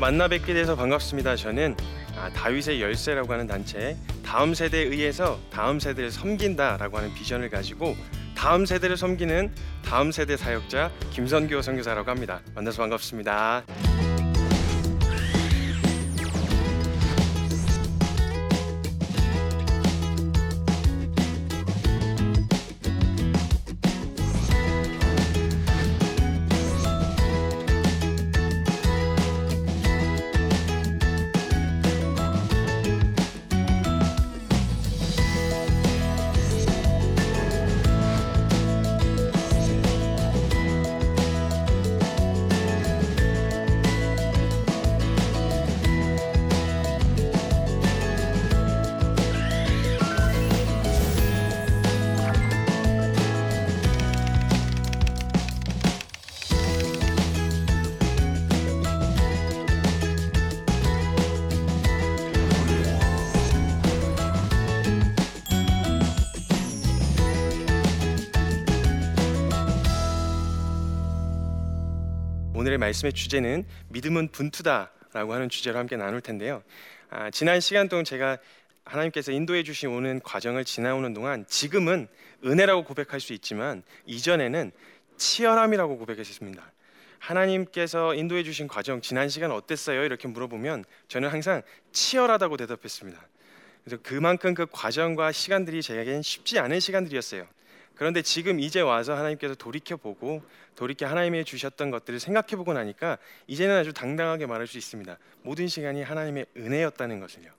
만나 0.00 0.28
뵙게 0.28 0.54
돼서 0.54 0.74
반갑습니다. 0.76 1.36
저는 1.36 1.76
아, 2.16 2.30
다윗의 2.30 2.80
열쇠라고 2.80 3.30
하는 3.34 3.46
단체 3.46 3.98
다음 4.24 4.54
세대에 4.54 4.84
의해서 4.84 5.38
다음 5.52 5.78
세대를 5.78 6.10
섬긴다라고 6.10 6.96
하는 6.96 7.12
비전을 7.14 7.50
가지고 7.50 7.94
다음 8.34 8.64
세대를 8.64 8.96
섬기는 8.96 9.52
다음 9.84 10.10
세대 10.10 10.38
사역자 10.38 10.90
김선교 11.10 11.60
선교사라고 11.60 12.10
합니다. 12.10 12.40
만나서 12.54 12.78
반갑습니다. 12.78 13.64
오늘의 72.60 72.76
말씀의 72.76 73.14
주제는 73.14 73.64
믿음은 73.88 74.28
분투다라고 74.32 75.32
하는 75.32 75.48
주제로 75.48 75.78
함께 75.78 75.96
나눌 75.96 76.20
텐데요. 76.20 76.62
아, 77.08 77.30
지난 77.30 77.58
시간 77.58 77.88
동안 77.88 78.04
제가 78.04 78.36
하나님께서 78.84 79.32
인도해 79.32 79.62
주신 79.62 79.88
오는 79.88 80.20
과정을 80.20 80.66
지나오는 80.66 81.14
동안 81.14 81.46
지금은 81.48 82.06
은혜라고 82.44 82.84
고백할 82.84 83.18
수 83.18 83.32
있지만 83.32 83.82
이전에는 84.04 84.72
치열함이라고 85.16 85.96
고백했습니다. 85.96 86.72
하나님께서 87.18 88.14
인도해 88.14 88.42
주신 88.42 88.68
과정 88.68 89.00
지난 89.00 89.30
시간 89.30 89.52
어땠어요? 89.52 90.04
이렇게 90.04 90.28
물어보면 90.28 90.84
저는 91.08 91.30
항상 91.30 91.62
치열하다고 91.92 92.58
대답했습니다. 92.58 93.26
그래서 93.84 94.02
그만큼 94.02 94.52
그 94.52 94.66
과정과 94.70 95.32
시간들이 95.32 95.80
제게는 95.80 96.20
쉽지 96.20 96.58
않은 96.58 96.78
시간들이었어요. 96.78 97.46
그런데 97.94 98.20
지금 98.20 98.60
이제 98.60 98.80
와서 98.80 99.14
하나님께서 99.14 99.54
돌이켜 99.54 99.96
보고 99.96 100.42
돌이켜 100.80 101.06
하나님이 101.06 101.44
주셨던 101.44 101.90
것들을 101.90 102.20
생각해 102.20 102.56
보고 102.56 102.72
나니까 102.72 103.18
이제는 103.46 103.76
아주 103.76 103.92
당당하게 103.92 104.46
말할 104.46 104.66
수 104.66 104.78
있습니다. 104.78 105.18
모든 105.42 105.68
시간이 105.68 106.02
하나님의 106.02 106.46
은혜였다는 106.56 107.20
것을요. 107.20 107.50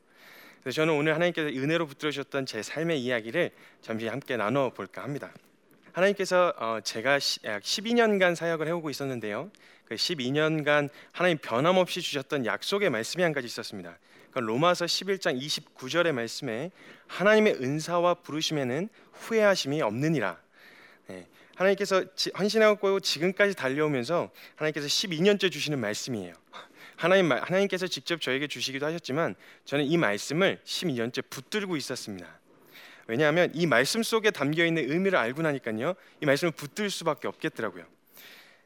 그래서 0.63 0.77
저는 0.77 0.95
오늘 0.95 1.13
하나님께서 1.13 1.49
은혜로 1.49 1.85
붙들어 1.85 2.09
주셨던 2.09 2.47
제 2.47 2.63
삶의 2.63 2.99
이야기를 2.99 3.51
잠시 3.83 4.07
함께 4.07 4.37
나눠 4.37 4.71
볼까 4.71 5.03
합니다. 5.03 5.31
하나님께서 5.91 6.51
어, 6.57 6.79
제가 6.83 7.13
약 7.43 7.61
12년간 7.61 8.33
사역을 8.33 8.65
해오고 8.65 8.89
있었는데요. 8.89 9.51
그 9.85 9.93
12년간 9.93 10.89
하나님 11.11 11.37
변함없이 11.37 12.01
주셨던 12.01 12.47
약속의 12.47 12.89
말씀이 12.89 13.21
한 13.21 13.33
가지 13.33 13.45
있었습니다. 13.45 13.99
그 14.31 14.39
로마서 14.39 14.85
11장 14.85 15.39
29절의 15.39 16.13
말씀에 16.13 16.71
하나님의 17.05 17.57
은사와 17.61 18.15
부르심에는 18.15 18.89
후회하심이 19.11 19.83
없느니라. 19.83 20.41
네, 21.05 21.27
하나님께서 21.61 22.03
헌신하고 22.37 22.99
지금까지 22.99 23.55
달려오면서 23.55 24.31
하나님께서 24.55 24.87
12년째 24.87 25.51
주시는 25.51 25.79
말씀이에요. 25.79 26.33
하나님 26.95 27.31
하나님께서 27.31 27.87
직접 27.87 28.21
저에게 28.21 28.47
주시기도 28.47 28.85
하셨지만 28.85 29.35
저는 29.65 29.85
이 29.85 29.97
말씀을 29.97 30.59
12년째 30.63 31.23
붙들고 31.29 31.75
있었습니다. 31.77 32.27
왜냐하면 33.07 33.51
이 33.53 33.65
말씀 33.65 34.03
속에 34.03 34.31
담겨 34.31 34.65
있는 34.65 34.89
의미를 34.89 35.17
알고 35.17 35.41
나니까요. 35.41 35.95
이 36.21 36.25
말씀을 36.25 36.51
붙들 36.51 36.89
수밖에 36.89 37.27
없겠더라고요. 37.27 37.85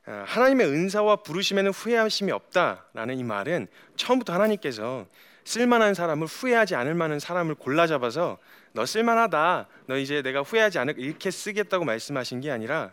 아, 0.08 0.24
하나님의 0.28 0.68
은사와 0.68 1.18
부르심에는 1.18 1.72
후회하심이 1.72 2.32
없다라는 2.32 3.18
이 3.18 3.24
말은 3.24 3.68
처음부터 3.96 4.34
하나님께서 4.34 5.08
쓸만한 5.46 5.94
사람을 5.94 6.28
후회하지 6.28 6.76
않을 6.76 6.96
만한 6.96 7.20
사람을 7.20 7.56
골라 7.56 7.88
잡아서 7.88 8.38
너 8.74 8.86
쓸만하다. 8.86 9.68
너 9.86 9.98
이제 9.98 10.22
내가 10.22 10.42
후회하지 10.42 10.80
않을 10.80 11.00
이렇게 11.00 11.32
쓰겠다고 11.32 11.86
말씀하신 11.86 12.42
게 12.42 12.52
아니라 12.52 12.92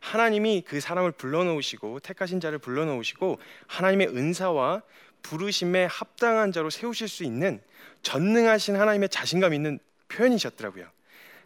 하나님이 0.00 0.64
그 0.66 0.80
사람을 0.80 1.12
불러놓으시고 1.12 2.00
택하신 2.00 2.40
자를 2.40 2.58
불러놓으시고 2.58 3.38
하나님의 3.68 4.08
은사와 4.08 4.82
부르심에 5.22 5.84
합당한 5.84 6.50
자로 6.52 6.70
세우실 6.70 7.06
수 7.06 7.22
있는 7.22 7.60
전능하신 8.02 8.76
하나님의 8.76 9.10
자신감 9.10 9.52
있는 9.52 9.78
표현이셨더라고요. 10.08 10.86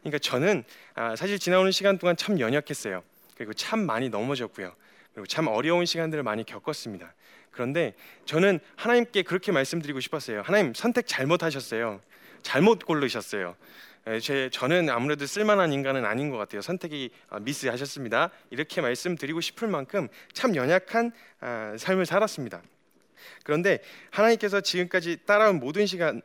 그러니까 0.00 0.18
저는 0.18 0.64
아, 0.94 1.16
사실 1.16 1.38
지나오는 1.38 1.72
시간 1.72 1.98
동안 1.98 2.16
참 2.16 2.38
연약했어요. 2.38 3.02
그리고 3.36 3.52
참 3.52 3.80
많이 3.80 4.08
넘어졌고요. 4.08 4.72
그리고 5.12 5.26
참 5.26 5.48
어려운 5.48 5.84
시간들을 5.84 6.22
많이 6.22 6.44
겪었습니다. 6.44 7.12
그런데 7.54 7.94
저는 8.26 8.58
하나님께 8.74 9.22
그렇게 9.22 9.52
말씀드리고 9.52 10.00
싶었어요. 10.00 10.42
하나님 10.42 10.74
선택 10.74 11.06
잘못하셨어요. 11.06 12.00
잘못 12.42 12.84
고르셨어요. 12.84 13.56
제 14.20 14.50
저는 14.52 14.90
아무래도 14.90 15.24
쓸만한 15.24 15.72
인간은 15.72 16.04
아닌 16.04 16.30
것 16.30 16.36
같아요. 16.36 16.60
선택이 16.60 17.10
아, 17.30 17.38
미스하셨습니다. 17.38 18.30
이렇게 18.50 18.80
말씀드리고 18.82 19.40
싶을 19.40 19.68
만큼 19.68 20.08
참 20.32 20.56
연약한 20.56 21.12
아, 21.40 21.74
삶을 21.78 22.04
살았습니다. 22.04 22.60
그런데 23.44 23.80
하나님께서 24.10 24.60
지금까지 24.60 25.18
따라온 25.24 25.58
모든 25.58 25.86
시간, 25.86 26.20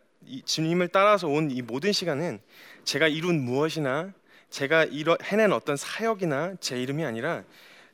주님을 0.46 0.90
따라서 0.90 1.28
온 1.28 1.52
이 1.52 1.62
모든 1.62 1.94
시간은 1.94 2.42
제가 2.84 3.08
이룬 3.08 3.40
무엇이나 3.46 4.14
제가 4.50 4.86
이뤄, 4.86 5.16
해낸 5.24 5.54
어떤 5.54 5.78
사역이나 5.78 6.56
제 6.60 6.82
이름이 6.82 7.06
아니라 7.06 7.44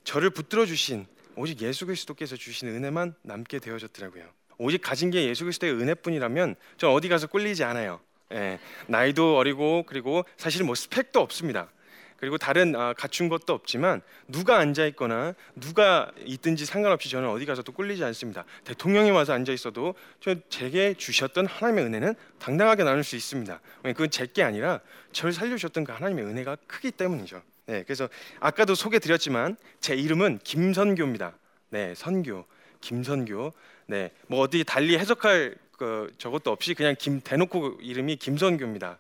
저를 0.06 0.30
붙들어 0.30 0.66
주신 0.66 1.06
오직 1.36 1.62
예수 1.62 1.86
그리스도께서 1.86 2.36
주신 2.36 2.68
은혜만 2.70 3.16
남게 3.22 3.60
되어졌더라고요. 3.60 4.26
오직 4.58 4.82
가진 4.82 5.12
게 5.12 5.28
예수 5.28 5.44
그리스도의 5.44 5.74
은혜뿐이라면 5.74 6.56
전 6.78 6.92
어디 6.92 7.10
가서 7.10 7.28
꿀리지 7.28 7.64
않아요. 7.64 8.00
예, 8.34 8.60
나이도 8.88 9.38
어리고 9.38 9.84
그리고 9.86 10.26
사실 10.38 10.64
뭐 10.64 10.76
스펙도 10.76 11.20
없습니다. 11.20 11.70
그리고 12.18 12.38
다른 12.38 12.76
아, 12.76 12.94
갖춘 12.94 13.28
것도 13.28 13.54
없지만 13.54 14.02
누가 14.28 14.58
앉아 14.58 14.86
있거나 14.88 15.36
누가 15.56 16.12
있든지 16.26 16.66
상관없이 16.66 17.10
저는 17.10 17.30
어디 17.30 17.46
가서도 17.46 17.74
꿀리지 17.74 18.04
않습니다. 18.06 18.46
대통령이 18.64 19.12
와서 19.12 19.34
앉아 19.34 19.52
있어도 19.52 19.96
저 20.22 20.36
제게 20.50 20.94
주셨던 20.94 21.46
하나님의 21.46 21.86
은혜는 21.86 22.16
당당하게 22.40 22.84
나눌 22.84 23.04
수 23.04 23.16
있습니다. 23.16 23.60
그건 23.84 24.10
제게 24.10 24.44
아니라 24.44 24.80
저를 25.12 25.34
살려주셨던 25.34 25.84
그 25.84 25.92
하나님의 25.92 26.26
은혜가 26.26 26.58
크기 26.68 26.90
때문이죠. 26.92 27.42
네, 27.68 27.84
그래서 27.84 28.10
아까도 28.40 28.76
소개 28.76 29.00
드렸지만 29.00 29.58
제 29.80 29.96
이름은 29.96 30.40
김선교입니다. 30.44 31.38
네, 31.70 31.94
선교, 31.96 32.46
김선교. 32.82 33.54
네, 33.88 34.12
뭐 34.28 34.42
어디 34.42 34.64
달리 34.64 34.98
해석할 34.98 35.56
그 35.72 36.14
저것도 36.18 36.52
없이 36.52 36.74
그냥 36.74 36.96
김 36.98 37.22
대놓고 37.22 37.80
이름이 37.82 38.18
김선교입니다. 38.18 39.00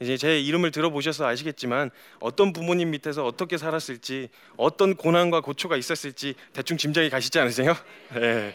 이제 0.00 0.16
제 0.16 0.40
이름을 0.40 0.72
들어보셔서 0.72 1.26
아시겠지만 1.26 1.90
어떤 2.18 2.52
부모님 2.52 2.90
밑에서 2.90 3.24
어떻게 3.24 3.56
살았을지 3.56 4.28
어떤 4.56 4.94
고난과 4.96 5.40
고초가 5.40 5.76
있었을지 5.76 6.34
대충 6.52 6.76
짐작이 6.76 7.08
가시지 7.08 7.38
않으세요? 7.38 7.74
네. 8.14 8.54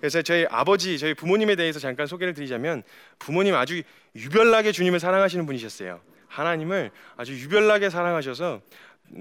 그래서 0.00 0.20
저희 0.20 0.44
아버지, 0.50 0.98
저희 0.98 1.14
부모님에 1.14 1.56
대해서 1.56 1.78
잠깐 1.78 2.06
소개를 2.06 2.34
드리자면 2.34 2.82
부모님 3.18 3.54
아주 3.54 3.82
유별나게 4.16 4.72
주님을 4.72 5.00
사랑하시는 5.00 5.46
분이셨어요. 5.46 6.00
하나님을 6.32 6.90
아주 7.16 7.34
유별나게 7.34 7.90
사랑하셔서 7.90 8.60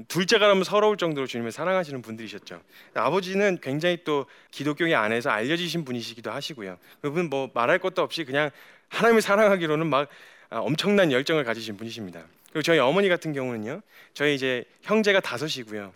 둘째가 0.08 0.48
라면 0.48 0.64
서러울 0.64 0.96
정도로 0.96 1.28
주님을 1.28 1.52
사랑하시는 1.52 2.02
분들이셨죠. 2.02 2.62
아버지는 2.94 3.60
굉장히 3.62 4.04
또 4.06 4.26
기독교계 4.52 4.96
안에서 4.96 5.30
알려지신 5.30 5.84
분이시기도 5.84 6.32
하시고요. 6.32 6.78
그분 7.02 7.30
뭐 7.30 7.50
말할 7.54 7.80
것도 7.80 8.02
없이 8.02 8.24
그냥 8.24 8.50
하나님을 8.88 9.22
사랑하기로는 9.22 9.88
막 9.88 10.08
아, 10.50 10.60
엄청난 10.60 11.12
열정을 11.12 11.44
가지신 11.44 11.78
분이십니다. 11.78 12.24
그리고 12.52 12.62
저희 12.62 12.80
어머니 12.80 13.08
같은 13.08 13.32
경우는요, 13.32 13.82
저희 14.14 14.36
이제 14.36 14.66
형제가 14.82 15.22
다섯이고요, 15.22 15.94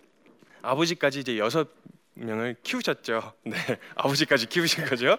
아버지까지 0.62 1.20
이제 1.20 1.38
여섯 1.38 1.68
명을 2.14 2.56
키우셨죠. 2.64 3.34
네, 3.44 3.58
아버지까지 3.96 4.48
키우신 4.48 4.86
거죠. 4.86 5.18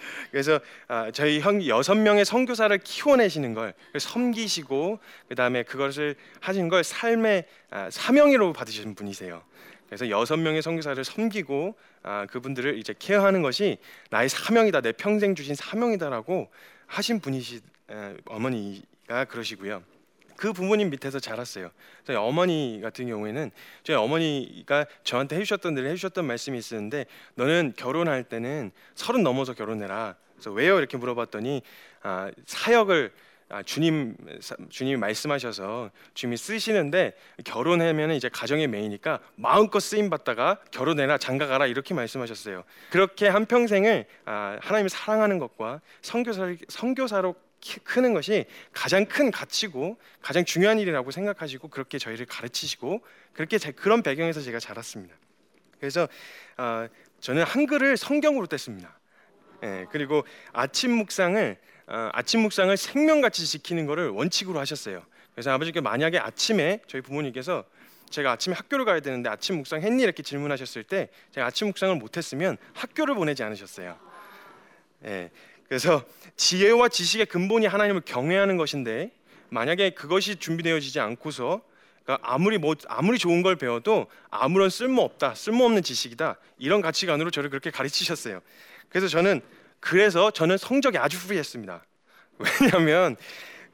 그래서 0.30 0.60
아, 0.86 1.10
저희 1.10 1.40
형 1.40 1.64
여섯 1.66 1.94
명의 1.94 2.24
선교사를 2.24 2.76
키워내시는 2.78 3.54
걸 3.54 3.74
섬기시고 3.98 4.98
그 5.28 5.34
다음에 5.34 5.62
그것을 5.62 6.16
하신 6.40 6.68
걸 6.68 6.84
삶의 6.84 7.46
아, 7.70 7.88
사명으로 7.90 8.52
받으신 8.52 8.94
분이세요. 8.94 9.42
그래서 9.86 10.10
여섯 10.10 10.36
명의 10.36 10.60
선교사를 10.62 11.02
섬기고 11.02 11.76
아, 12.02 12.26
그분들을 12.26 12.78
이제 12.78 12.94
케어하는 12.98 13.42
것이 13.42 13.78
나의 14.10 14.28
사명이다, 14.28 14.80
내 14.80 14.92
평생 14.92 15.34
주신 15.34 15.54
사명이다라고 15.54 16.48
하신 16.86 17.20
분이시 17.20 17.60
에, 17.90 18.16
어머니가 18.26 19.24
그러시고요. 19.26 19.82
그 20.38 20.52
부모님 20.52 20.88
밑에서 20.90 21.18
자랐어요. 21.18 21.70
저희 22.04 22.16
어머니 22.16 22.80
같은 22.80 23.08
경우에는 23.08 23.50
저희 23.82 23.96
어머니가 23.96 24.86
저한테 25.02 25.36
해주셨던 25.36 25.74
늘 25.74 25.86
해주셨던 25.90 26.24
말씀이 26.24 26.56
있었는데 26.56 27.06
너는 27.34 27.74
결혼할 27.76 28.22
때는 28.24 28.70
서른 28.94 29.22
넘어서 29.24 29.52
결혼해라. 29.52 30.14
그래서 30.34 30.52
왜요 30.52 30.78
이렇게 30.78 30.96
물어봤더니 30.96 31.62
아, 32.02 32.30
사역을 32.46 33.12
아, 33.50 33.62
주님 33.62 34.14
주님이 34.68 34.96
말씀하셔서 34.98 35.90
주님이 36.14 36.36
쓰시는데 36.36 37.14
결혼하면 37.44 38.12
이제 38.12 38.28
가정의 38.28 38.68
메이니까 38.68 39.18
마음껏 39.34 39.80
쓰임 39.80 40.08
받다가 40.08 40.60
결혼해라 40.70 41.18
장가가라 41.18 41.66
이렇게 41.66 41.94
말씀하셨어요. 41.94 42.62
그렇게 42.90 43.26
한 43.26 43.46
평생을 43.46 44.06
아, 44.24 44.56
하나님을 44.60 44.88
사랑하는 44.88 45.38
것과 45.40 45.80
선교사 46.00 46.54
선교사로 46.68 47.34
크는 47.84 48.14
것이 48.14 48.46
가장 48.72 49.06
큰 49.06 49.30
가치고 49.30 49.98
가장 50.20 50.44
중요한 50.44 50.78
일이라고 50.78 51.10
생각하시고 51.10 51.68
그렇게 51.68 51.98
저희를 51.98 52.26
가르치시고 52.26 53.02
그렇게 53.32 53.58
제, 53.58 53.72
그런 53.72 54.02
배경에서 54.02 54.40
제가 54.40 54.58
자랐습니다. 54.58 55.14
그래서 55.78 56.08
어, 56.56 56.86
저는 57.20 57.42
한글을 57.44 57.96
성경으로 57.96 58.46
뗐습니다. 58.46 58.92
예, 59.64 59.86
그리고 59.90 60.24
아침 60.52 60.92
묵상을 60.92 61.56
어, 61.88 62.10
아침 62.12 62.40
묵상을 62.40 62.76
생명같이 62.76 63.46
지키는 63.46 63.86
것을 63.86 64.10
원칙으로 64.10 64.58
하셨어요. 64.60 65.02
그래서 65.34 65.52
아버지께 65.52 65.80
만약에 65.80 66.18
아침에 66.18 66.80
저희 66.86 67.00
부모님께서 67.00 67.64
제가 68.10 68.32
아침에 68.32 68.54
학교를 68.54 68.84
가야 68.84 69.00
되는데 69.00 69.28
아침 69.28 69.56
묵상 69.56 69.82
했니 69.82 70.02
이렇게 70.02 70.22
질문하셨을 70.22 70.84
때 70.84 71.08
제가 71.32 71.46
아침 71.46 71.68
묵상을 71.68 71.94
못했으면 71.96 72.56
학교를 72.74 73.14
보내지 73.14 73.42
않으셨어요. 73.42 73.98
예, 75.04 75.30
그래서 75.68 76.02
지혜와 76.36 76.88
지식의 76.88 77.26
근본이 77.26 77.66
하나님을 77.66 78.02
경외하는 78.04 78.56
것인데 78.56 79.10
만약에 79.50 79.90
그것이 79.90 80.36
준비되어지지 80.36 81.00
않고서 81.00 81.62
그러니까 82.04 82.26
아무리 82.26 82.56
뭐 82.58 82.74
아무리 82.86 83.18
좋은 83.18 83.42
걸 83.42 83.56
배워도 83.56 84.06
아무런 84.30 84.70
쓸모 84.70 85.02
없다, 85.02 85.34
쓸모 85.34 85.64
없는 85.66 85.82
지식이다 85.82 86.36
이런 86.58 86.80
가치관으로 86.80 87.30
저를 87.30 87.50
그렇게 87.50 87.70
가르치셨어요. 87.70 88.40
그래서 88.88 89.08
저는 89.08 89.42
그래서 89.80 90.30
저는 90.30 90.56
성적이 90.56 90.98
아주 90.98 91.18
후리했습니다. 91.18 91.84
왜냐하면 92.38 93.16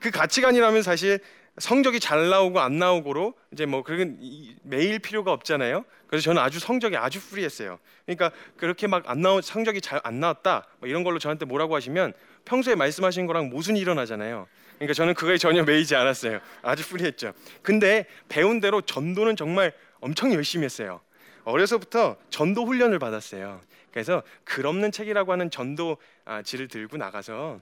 그 0.00 0.10
가치관이라면 0.10 0.82
사실 0.82 1.20
성적이 1.58 2.00
잘 2.00 2.28
나오고 2.30 2.60
안 2.60 2.78
나오고로 2.78 3.34
이제 3.52 3.64
뭐 3.66 3.82
그런 3.82 4.18
매일 4.62 4.98
필요가 4.98 5.32
없잖아요. 5.32 5.84
그래서 6.08 6.24
저는 6.24 6.42
아주 6.42 6.58
성적이 6.58 6.96
아주 6.96 7.20
프리했어요. 7.20 7.78
그러니까 8.06 8.30
그렇게 8.56 8.86
막 8.86 9.04
안 9.06 9.20
나온 9.20 9.40
성적이 9.42 9.80
잘 9.80 10.00
안 10.04 10.20
나왔다 10.20 10.66
뭐 10.80 10.88
이런 10.88 11.04
걸로 11.04 11.18
저한테 11.18 11.44
뭐라고 11.44 11.76
하시면 11.76 12.12
평소에 12.44 12.74
말씀하신 12.74 13.26
거랑 13.26 13.50
모순이 13.50 13.78
일어나잖아요. 13.80 14.46
그러니까 14.76 14.94
저는 14.94 15.14
그거에 15.14 15.38
전혀 15.38 15.62
매이지 15.62 15.94
않았어요. 15.94 16.40
아주 16.62 16.86
프리했죠. 16.88 17.32
근데 17.62 18.06
배운 18.28 18.60
대로 18.60 18.80
전도는 18.80 19.36
정말 19.36 19.72
엄청 20.00 20.32
열심히 20.34 20.64
했어요. 20.64 21.00
어려서부터 21.44 22.16
전도 22.30 22.66
훈련을 22.66 22.98
받았어요. 22.98 23.60
그래서 23.92 24.22
글 24.42 24.66
없는 24.66 24.90
책이라고 24.90 25.30
하는 25.30 25.50
전도지를 25.50 26.68
들고 26.68 26.96
나가서 26.96 27.60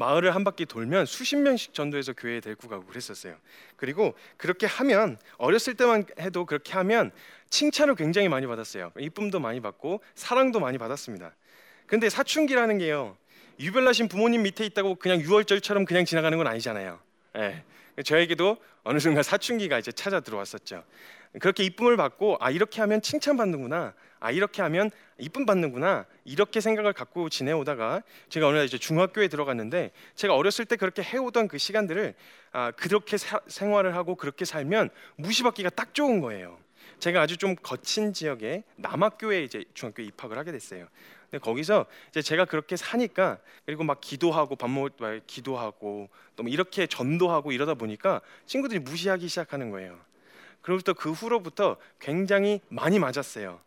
마을을 0.00 0.34
한 0.34 0.44
바퀴 0.44 0.64
돌면 0.64 1.04
수십 1.04 1.36
명씩 1.36 1.74
전도해서 1.74 2.14
교회에 2.14 2.40
데리고 2.40 2.68
가고 2.68 2.86
그랬었어요. 2.86 3.36
그리고 3.76 4.14
그렇게 4.38 4.66
하면 4.66 5.18
어렸을 5.36 5.74
때만 5.74 6.06
해도 6.18 6.46
그렇게 6.46 6.72
하면 6.72 7.10
칭찬을 7.50 7.96
굉장히 7.96 8.30
많이 8.30 8.46
받았어요. 8.46 8.92
이쁨도 8.98 9.40
많이 9.40 9.60
받고 9.60 10.02
사랑도 10.14 10.58
많이 10.58 10.78
받았습니다. 10.78 11.34
근데 11.86 12.08
사춘기라는 12.08 12.78
게요. 12.78 13.14
유별나신 13.58 14.08
부모님 14.08 14.42
밑에 14.42 14.64
있다고 14.64 14.94
그냥 14.94 15.20
유월절처럼 15.20 15.84
그냥 15.84 16.06
지나가는 16.06 16.36
건 16.38 16.46
아니잖아요. 16.46 16.98
예. 17.36 17.62
저에게도 18.02 18.56
어느 18.84 18.98
순간 19.00 19.22
사춘기가 19.22 19.78
이제 19.78 19.92
찾아 19.92 20.20
들어왔었죠. 20.20 20.82
그렇게 21.40 21.62
이쁨을 21.64 21.98
받고 21.98 22.38
아 22.40 22.50
이렇게 22.50 22.80
하면 22.80 23.02
칭찬받는구나. 23.02 23.92
아 24.20 24.30
이렇게 24.30 24.62
하면 24.62 24.90
이쁨 25.18 25.46
받는구나. 25.46 26.06
이렇게 26.24 26.60
생각을 26.60 26.92
갖고 26.92 27.28
지내오다가 27.28 28.02
제가 28.28 28.46
어느 28.46 28.58
날 28.58 28.66
이제 28.66 28.78
중학교에 28.78 29.28
들어갔는데 29.28 29.90
제가 30.14 30.34
어렸을 30.36 30.66
때 30.66 30.76
그렇게 30.76 31.02
해오던 31.02 31.48
그 31.48 31.58
시간들을 31.58 32.14
아 32.52 32.70
그렇게 32.72 33.16
사, 33.16 33.40
생활을 33.46 33.96
하고 33.96 34.14
그렇게 34.14 34.44
살면 34.44 34.90
무시받기가 35.16 35.70
딱 35.70 35.94
좋은 35.94 36.20
거예요. 36.20 36.58
제가 36.98 37.22
아주 37.22 37.38
좀 37.38 37.56
거친 37.56 38.12
지역에 38.12 38.62
남학교에 38.76 39.42
이제 39.42 39.64
중학교 39.74 40.02
입학을 40.02 40.36
하게 40.36 40.52
됐어요. 40.52 40.86
근데 41.30 41.42
거기서 41.42 41.86
이제 42.10 42.20
제가 42.20 42.44
그렇게 42.44 42.76
사니까 42.76 43.38
그리고 43.64 43.84
막 43.84 44.00
기도하고 44.00 44.56
밥 44.56 44.68
먹을 44.68 44.90
때 44.90 45.20
기도하고 45.26 46.08
또 46.36 46.42
뭐 46.42 46.50
이렇게 46.50 46.86
전도하고 46.86 47.52
이러다 47.52 47.74
보니까 47.74 48.20
친구들이 48.46 48.80
무시하기 48.80 49.28
시작하는 49.28 49.70
거예요. 49.70 49.98
그로부터 50.62 50.92
그 50.92 51.12
후로부터 51.12 51.76
굉장히 51.98 52.60
많이 52.68 52.98
맞았어요. 52.98 53.60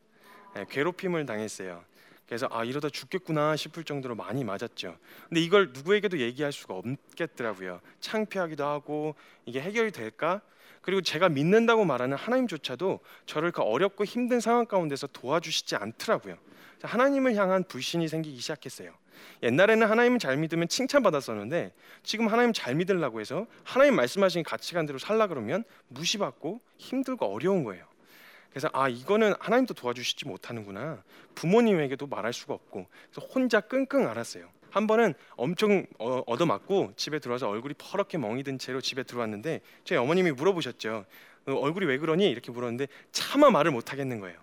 네, 0.56 0.66
괴롭힘을 0.70 1.26
당했어요. 1.26 1.84
그래서 2.28 2.48
아 2.52 2.64
이러다 2.64 2.90
죽겠구나 2.90 3.56
싶을 3.56 3.84
정도로 3.84 4.16
많이 4.16 4.44
맞았죠. 4.44 4.98
근데 5.30 5.42
이걸 5.42 5.72
누구에게도 5.74 6.20
얘기할 6.20 6.52
수가 6.52 6.76
없겠더라고요. 6.76 7.82
창피하기도 8.00 8.66
하고 8.66 9.16
이게 9.46 9.62
해결이 9.62 9.92
될까? 9.92 10.42
그리고 10.82 11.02
제가 11.02 11.30
믿는다고 11.30 11.86
말하는 11.86 12.18
하나님조차도 12.18 13.00
저를 13.26 13.52
그 13.52 13.62
어렵고 13.62 14.04
힘든 14.06 14.40
상황 14.40 14.66
가운데서 14.66 15.08
도와주시지 15.08 15.76
않더라고요. 15.76 16.38
하나님을 16.82 17.36
향한 17.36 17.64
불신이 17.64 18.08
생기기 18.08 18.40
시작했어요. 18.40 18.94
옛날에는 19.42 19.88
하나님을 19.88 20.20
잘 20.20 20.36
믿으면 20.38 20.68
칭찬받았었는데 20.68 21.72
지금 22.04 22.28
하나님 22.28 22.52
잘 22.52 22.76
믿으려고 22.76 23.22
해서 23.22 23.48
하나님 23.64 23.96
말씀하신 23.96 24.44
가치관대로 24.44 25.00
살라 25.00 25.28
그러면 25.28 25.64
무시받고 25.88 26.60
힘들고 26.78 27.26
어려운 27.26 27.64
거예요. 27.64 27.86
그래서 28.54 28.70
아 28.72 28.88
이거는 28.88 29.34
하나님도 29.40 29.74
도와주시지 29.74 30.28
못하는구나. 30.28 31.04
부모님에게도 31.34 32.06
말할 32.06 32.34
수가 32.34 32.54
없고 32.54 32.88
그래서 33.12 33.28
혼자 33.34 33.60
끙끙 33.60 34.08
앓았어요. 34.08 34.48
한 34.70 34.86
번은 34.86 35.16
엄청 35.36 35.86
어, 35.98 36.22
얻어맞고 36.28 36.94
집에 36.96 37.18
들어와서 37.18 37.50
얼굴이 37.50 37.74
퍼렇게 37.80 38.20
멍이 38.20 38.44
든 38.44 38.60
채로 38.60 38.80
집에 38.80 39.02
들어왔는데 39.02 39.62
저희 39.84 39.98
어머님이 39.98 40.32
물어보셨죠. 40.34 41.06
얼굴이 41.46 41.88
왜 41.88 41.98
그러니 41.98 42.30
이렇게 42.30 42.52
물었는데 42.52 42.88
차마 43.12 43.50
말을 43.50 43.72
못 43.72 43.92
하겠는 43.92 44.20
거예요. 44.20 44.40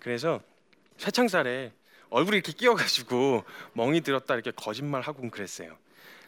그래서 0.00 0.40
쇠창살에 0.98 1.72
얼굴이 2.10 2.36
이렇게 2.36 2.52
끼어가지고 2.52 3.44
멍이 3.74 4.00
들었다 4.00 4.34
이렇게 4.34 4.50
거짓말하고 4.50 5.30
그랬어요. 5.30 5.76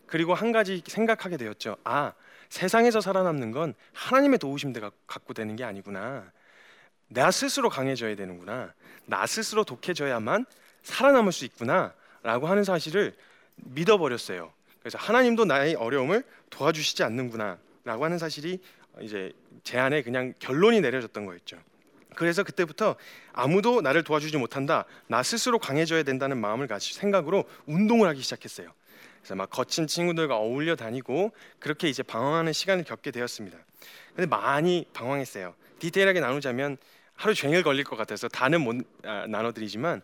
그리고 0.06 0.33
한 0.33 0.52
가지 0.52 0.80
생각하게 0.87 1.37
되었죠. 1.37 1.76
아 1.83 2.12
세상에서 2.50 3.00
살아남는 3.00 3.50
건 3.50 3.75
하나님의 3.92 4.38
도우심 4.38 4.73
대 4.73 4.80
갖고 4.80 5.35
되는 5.35 5.56
게 5.56 5.64
아니구나. 5.64 6.30
나 7.08 7.30
스스로 7.30 7.68
강해져야 7.68 8.16
되는구나. 8.16 8.72
나 9.06 9.26
스스로 9.26 9.64
독해져야만 9.64 10.46
살아남을 10.82 11.32
수 11.32 11.44
있구나라고 11.44 12.46
하는 12.46 12.64
사실을 12.64 13.14
믿어버렸어요. 13.56 14.52
그래서 14.80 14.98
하나님도 14.98 15.44
나의 15.44 15.75
어려움을 15.75 16.25
도와주시지 16.50 17.02
않는구나라고 17.02 18.04
하는 18.04 18.18
사실이 18.18 18.60
이제 19.00 19.32
제 19.62 19.78
안에 19.78 20.02
그냥 20.02 20.32
결론이 20.38 20.80
내려졌던 20.80 21.26
거였죠. 21.26 21.58
그래서 22.14 22.42
그때부터 22.42 22.96
아무도 23.32 23.82
나를 23.82 24.02
도와주지 24.02 24.38
못한다. 24.38 24.84
나 25.06 25.22
스스로 25.22 25.58
강해져야 25.58 26.02
된다는 26.02 26.38
마음을 26.38 26.66
가지 26.66 26.94
생각으로 26.94 27.44
운동을 27.66 28.08
하기 28.08 28.22
시작했어요. 28.22 28.72
그래서 29.18 29.34
막 29.34 29.50
거친 29.50 29.86
친구들과 29.86 30.36
어울려 30.36 30.76
다니고 30.76 31.32
그렇게 31.58 31.88
이제 31.88 32.02
방황하는 32.02 32.52
시간을 32.52 32.84
겪게 32.84 33.10
되었습니다. 33.10 33.58
근데 34.14 34.26
많이 34.26 34.86
방황했어요. 34.92 35.54
디테일하게 35.78 36.20
나누자면 36.20 36.78
하루 37.16 37.35
종일 37.35 37.62
걸릴 37.62 37.82
것 37.82 37.96
같아서 37.96 38.28
다는 38.28 38.61
못 38.61 38.76
아, 39.02 39.26
나눠드리지만 39.26 40.02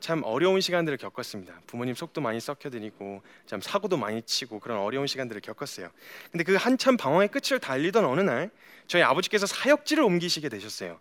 참 0.00 0.22
어려운 0.24 0.60
시간들을 0.60 0.98
겪었습니다. 0.98 1.60
부모님 1.66 1.94
속도 1.94 2.20
많이 2.20 2.40
썩혀드리고 2.40 3.22
참 3.46 3.60
사고도 3.60 3.96
많이 3.96 4.20
치고 4.22 4.58
그런 4.58 4.78
어려운 4.78 5.06
시간들을 5.06 5.40
겪었어요. 5.40 5.88
근데 6.32 6.42
그 6.44 6.56
한참 6.56 6.96
방황의 6.96 7.28
끝을 7.28 7.60
달리던 7.60 8.04
어느 8.04 8.20
날 8.20 8.50
저희 8.88 9.02
아버지께서 9.02 9.46
사역지를 9.46 10.02
옮기시게 10.02 10.48
되셨어요. 10.48 10.98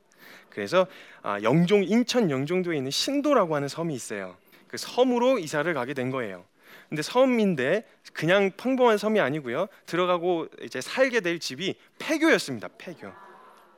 그래서 0.51 0.85
아, 1.23 1.41
영종 1.41 1.83
인천 1.83 2.29
영종도에 2.29 2.77
있는 2.77 2.91
신도라고 2.91 3.55
하는 3.55 3.67
섬이 3.67 3.93
있어요. 3.93 4.37
그 4.67 4.77
섬으로 4.77 5.39
이사를 5.39 5.71
가게 5.73 5.95
된 5.95 6.11
거예요. 6.11 6.45
근데 6.89 7.01
섬인데 7.01 7.85
그냥 8.13 8.51
평범한 8.55 8.97
섬이 8.99 9.19
아니고요. 9.19 9.67
들어가고 9.87 10.47
이제 10.61 10.81
살게 10.81 11.21
될 11.21 11.39
집이 11.39 11.75
폐교였습니다. 11.97 12.69
폐교. 12.77 13.11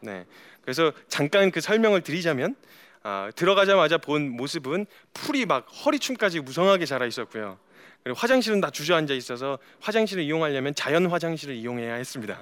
네. 0.02 0.26
그래서 0.62 0.92
잠깐 1.08 1.52
그 1.52 1.62
설명을 1.62 2.02
드리자면 2.02 2.56
아, 3.04 3.32
들어가자마자 3.36 3.98
본 3.98 4.30
모습은 4.30 4.86
풀이 5.14 5.46
막 5.46 5.66
허리춤까지 5.68 6.42
무성하게 6.42 6.86
자라 6.86 7.06
있었고요. 7.06 7.58
그리고 8.04 8.18
화장실은 8.18 8.62
다 8.62 8.70
주저앉아 8.70 9.14
있어서 9.16 9.58
화장실을 9.80 10.24
이용하려면 10.24 10.76
자연 10.76 11.08
화장실을 11.08 11.56
이용해야 11.56 11.96
했습니다. 11.96 12.42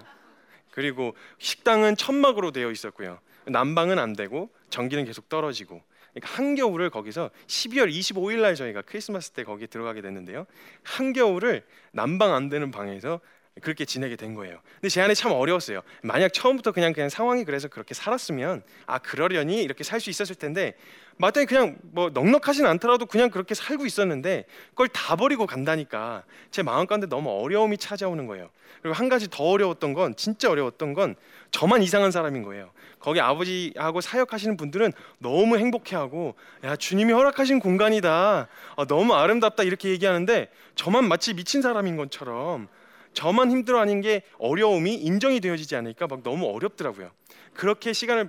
그리고 0.71 1.15
식당은 1.39 1.95
천막으로 1.97 2.51
되어 2.51 2.71
있었고요. 2.71 3.19
난방은 3.45 3.99
안 3.99 4.13
되고 4.13 4.49
전기는 4.69 5.03
계속 5.05 5.27
떨어지고 5.29 5.81
그러니까 6.13 6.37
한겨울을 6.37 6.89
거기서 6.89 7.29
12월 7.47 7.91
25일 7.91 8.41
날 8.41 8.55
저희가 8.55 8.81
크리스마스 8.81 9.31
때 9.31 9.43
거기 9.43 9.67
들어가게 9.67 10.01
됐는데요. 10.01 10.45
한겨울을 10.83 11.65
난방 11.91 12.33
안 12.33 12.49
되는 12.49 12.71
방에서 12.71 13.19
그렇게 13.59 13.85
지내게 13.85 14.15
된 14.15 14.33
거예요. 14.33 14.59
근데 14.75 14.89
제 14.89 15.01
안에 15.01 15.13
참 15.13 15.31
어려웠어요. 15.31 15.81
만약 16.01 16.33
처음부터 16.33 16.71
그냥 16.71 16.93
그냥 16.93 17.09
상황이 17.09 17.43
그래서 17.43 17.67
그렇게 17.67 17.93
살았으면 17.93 18.63
아 18.85 18.97
그러려니 18.99 19.61
이렇게 19.61 19.83
살 19.83 19.99
수 19.99 20.09
있었을 20.09 20.35
텐데 20.35 20.75
마땅히 21.17 21.45
그냥 21.45 21.77
뭐 21.81 22.09
넉넉하진 22.09 22.65
않더라도 22.65 23.05
그냥 23.05 23.29
그렇게 23.29 23.53
살고 23.53 23.85
있었는데 23.85 24.45
그걸 24.69 24.87
다 24.87 25.17
버리고 25.17 25.45
간다니까 25.45 26.23
제 26.49 26.63
마음 26.63 26.87
가운데 26.87 27.07
너무 27.07 27.29
어려움이 27.29 27.77
찾아오는 27.77 28.25
거예요. 28.25 28.49
그리고 28.81 28.95
한 28.95 29.09
가지 29.09 29.29
더 29.29 29.43
어려웠던 29.43 29.93
건 29.93 30.15
진짜 30.15 30.49
어려웠던 30.49 30.93
건 30.93 31.15
저만 31.51 31.83
이상한 31.83 32.11
사람인 32.11 32.43
거예요. 32.43 32.71
거기 32.99 33.19
아버지하고 33.19 33.99
사역하시는 33.99 34.55
분들은 34.55 34.93
너무 35.17 35.57
행복해하고 35.57 36.35
야 36.63 36.75
주님이 36.77 37.11
허락하신 37.11 37.59
공간이다. 37.59 38.47
아, 38.77 38.85
너무 38.85 39.13
아름답다 39.13 39.63
이렇게 39.63 39.89
얘기하는데 39.89 40.49
저만 40.75 41.09
마치 41.09 41.33
미친 41.33 41.61
사람인 41.61 41.97
것처럼 41.97 42.69
저만 43.13 43.51
힘들어 43.51 43.79
하는 43.79 44.01
게 44.01 44.23
어려움이 44.37 44.95
인정이 44.95 45.39
되어지지 45.39 45.75
않으니까 45.75 46.07
막 46.07 46.23
너무 46.23 46.47
어렵더라고요. 46.47 47.11
그렇게 47.53 47.93
시간을 47.93 48.27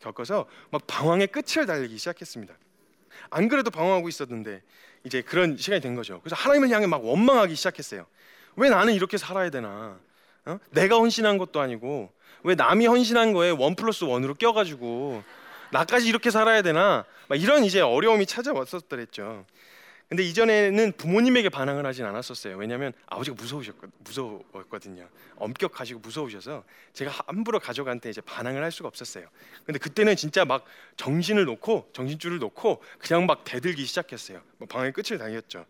겪어서 0.00 0.46
막 0.70 0.86
방황의 0.86 1.28
끝을 1.28 1.66
달리기 1.66 1.98
시작했습니다. 1.98 2.54
안 3.30 3.48
그래도 3.48 3.70
방황하고 3.70 4.08
있었는데 4.08 4.62
이제 5.04 5.22
그런 5.22 5.56
시간이 5.56 5.80
된 5.80 5.94
거죠. 5.94 6.20
그래서 6.22 6.36
하나님을 6.36 6.70
향해 6.70 6.86
막 6.86 7.04
원망하기 7.04 7.54
시작했어요. 7.54 8.06
왜 8.56 8.68
나는 8.68 8.94
이렇게 8.94 9.18
살아야 9.18 9.50
되나? 9.50 9.98
어? 10.46 10.58
내가 10.70 10.96
헌신한 10.96 11.38
것도 11.38 11.60
아니고 11.60 12.10
왜 12.42 12.54
남이 12.54 12.86
헌신한 12.86 13.32
거에 13.32 13.50
원 13.50 13.74
플러스 13.74 14.04
원으로 14.04 14.34
껴가지고 14.34 15.22
나까지 15.72 16.08
이렇게 16.08 16.30
살아야 16.30 16.62
되나? 16.62 17.04
막 17.28 17.40
이런 17.40 17.64
이제 17.64 17.80
어려움이 17.80 18.26
찾아왔었더랬죠. 18.26 19.44
근데 20.10 20.24
이전에는 20.24 20.94
부모님에게 20.96 21.50
반항을 21.50 21.86
하진 21.86 22.04
않았었어요. 22.04 22.56
왜냐하면 22.56 22.92
아버지가 23.06 23.36
무서우셨거 23.36 23.86
무서웠거든요. 23.98 25.08
엄격하시고 25.36 26.00
무서우셔서 26.00 26.64
제가 26.92 27.12
함부로 27.28 27.60
가족한테 27.60 28.10
이제 28.10 28.20
반항을 28.20 28.60
할 28.60 28.72
수가 28.72 28.88
없었어요. 28.88 29.28
근데 29.64 29.78
그때는 29.78 30.16
진짜 30.16 30.44
막 30.44 30.64
정신을 30.96 31.44
놓고 31.44 31.90
정신줄을 31.92 32.40
놓고 32.40 32.82
그냥 32.98 33.24
막 33.26 33.44
대들기 33.44 33.84
시작했어요. 33.84 34.42
뭐 34.58 34.66
방의 34.66 34.92
끝을 34.92 35.16
당겼죠. 35.16 35.64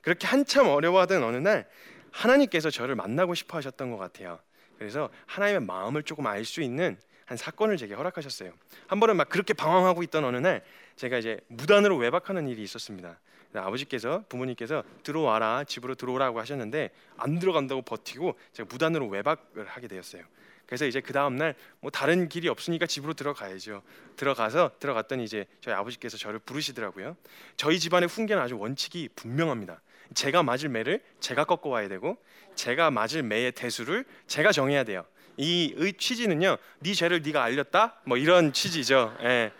그렇게 0.00 0.26
한참 0.26 0.68
어려워하던 0.68 1.22
어느 1.22 1.36
날 1.36 1.68
하나님께서 2.12 2.70
저를 2.70 2.94
만나고 2.94 3.34
싶어 3.34 3.58
하셨던 3.58 3.90
것 3.90 3.98
같아요. 3.98 4.38
그래서 4.78 5.10
하나님의 5.26 5.66
마음을 5.66 6.02
조금 6.02 6.26
알 6.26 6.46
수 6.46 6.62
있는 6.62 6.96
한 7.26 7.36
사건을 7.36 7.76
제게 7.76 7.92
허락하셨어요. 7.92 8.52
한 8.86 9.00
번은 9.00 9.16
막 9.16 9.28
그렇게 9.28 9.52
방황하고 9.52 10.02
있던 10.04 10.24
어느 10.24 10.38
날 10.38 10.64
제가 10.96 11.18
이제 11.18 11.40
무단으로 11.48 11.98
외박하는 11.98 12.48
일이 12.48 12.62
있었습니다. 12.62 13.18
아버지께서 13.60 14.24
부모님께서 14.28 14.82
들어와라 15.02 15.64
집으로 15.64 15.94
들어오라고 15.94 16.40
하셨는데 16.40 16.90
안 17.16 17.38
들어간다고 17.38 17.82
버티고 17.82 18.38
제가 18.52 18.68
무단으로 18.70 19.08
외박을 19.08 19.66
하게 19.66 19.88
되었어요. 19.88 20.22
그래서 20.66 20.86
이제 20.86 21.00
그 21.00 21.12
다음 21.12 21.36
날 21.36 21.54
뭐 21.80 21.90
다른 21.90 22.28
길이 22.28 22.48
없으니까 22.48 22.86
집으로 22.86 23.12
들어가야죠. 23.12 23.82
들어가서 24.16 24.70
들어갔더니 24.78 25.24
이제 25.24 25.46
저희 25.60 25.74
아버지께서 25.74 26.16
저를 26.16 26.38
부르시더라고요. 26.38 27.16
저희 27.56 27.78
집안의 27.78 28.08
훈계는 28.08 28.40
아주 28.40 28.56
원칙이 28.56 29.10
분명합니다. 29.16 29.82
제가 30.14 30.42
맞을 30.44 30.68
매를 30.68 31.02
제가 31.20 31.44
꺾어 31.44 31.68
와야 31.70 31.88
되고 31.88 32.16
제가 32.54 32.90
맞을 32.92 33.24
매의 33.24 33.50
대수를 33.52 34.04
제가 34.28 34.52
정해야 34.52 34.84
돼요. 34.84 35.04
이의 35.36 35.94
취지는요. 35.94 36.56
네 36.80 36.94
죄를 36.94 37.22
네가 37.22 37.42
알렸다. 37.42 38.00
뭐 38.04 38.16
이런 38.16 38.52
취지죠. 38.52 39.16
예. 39.22 39.52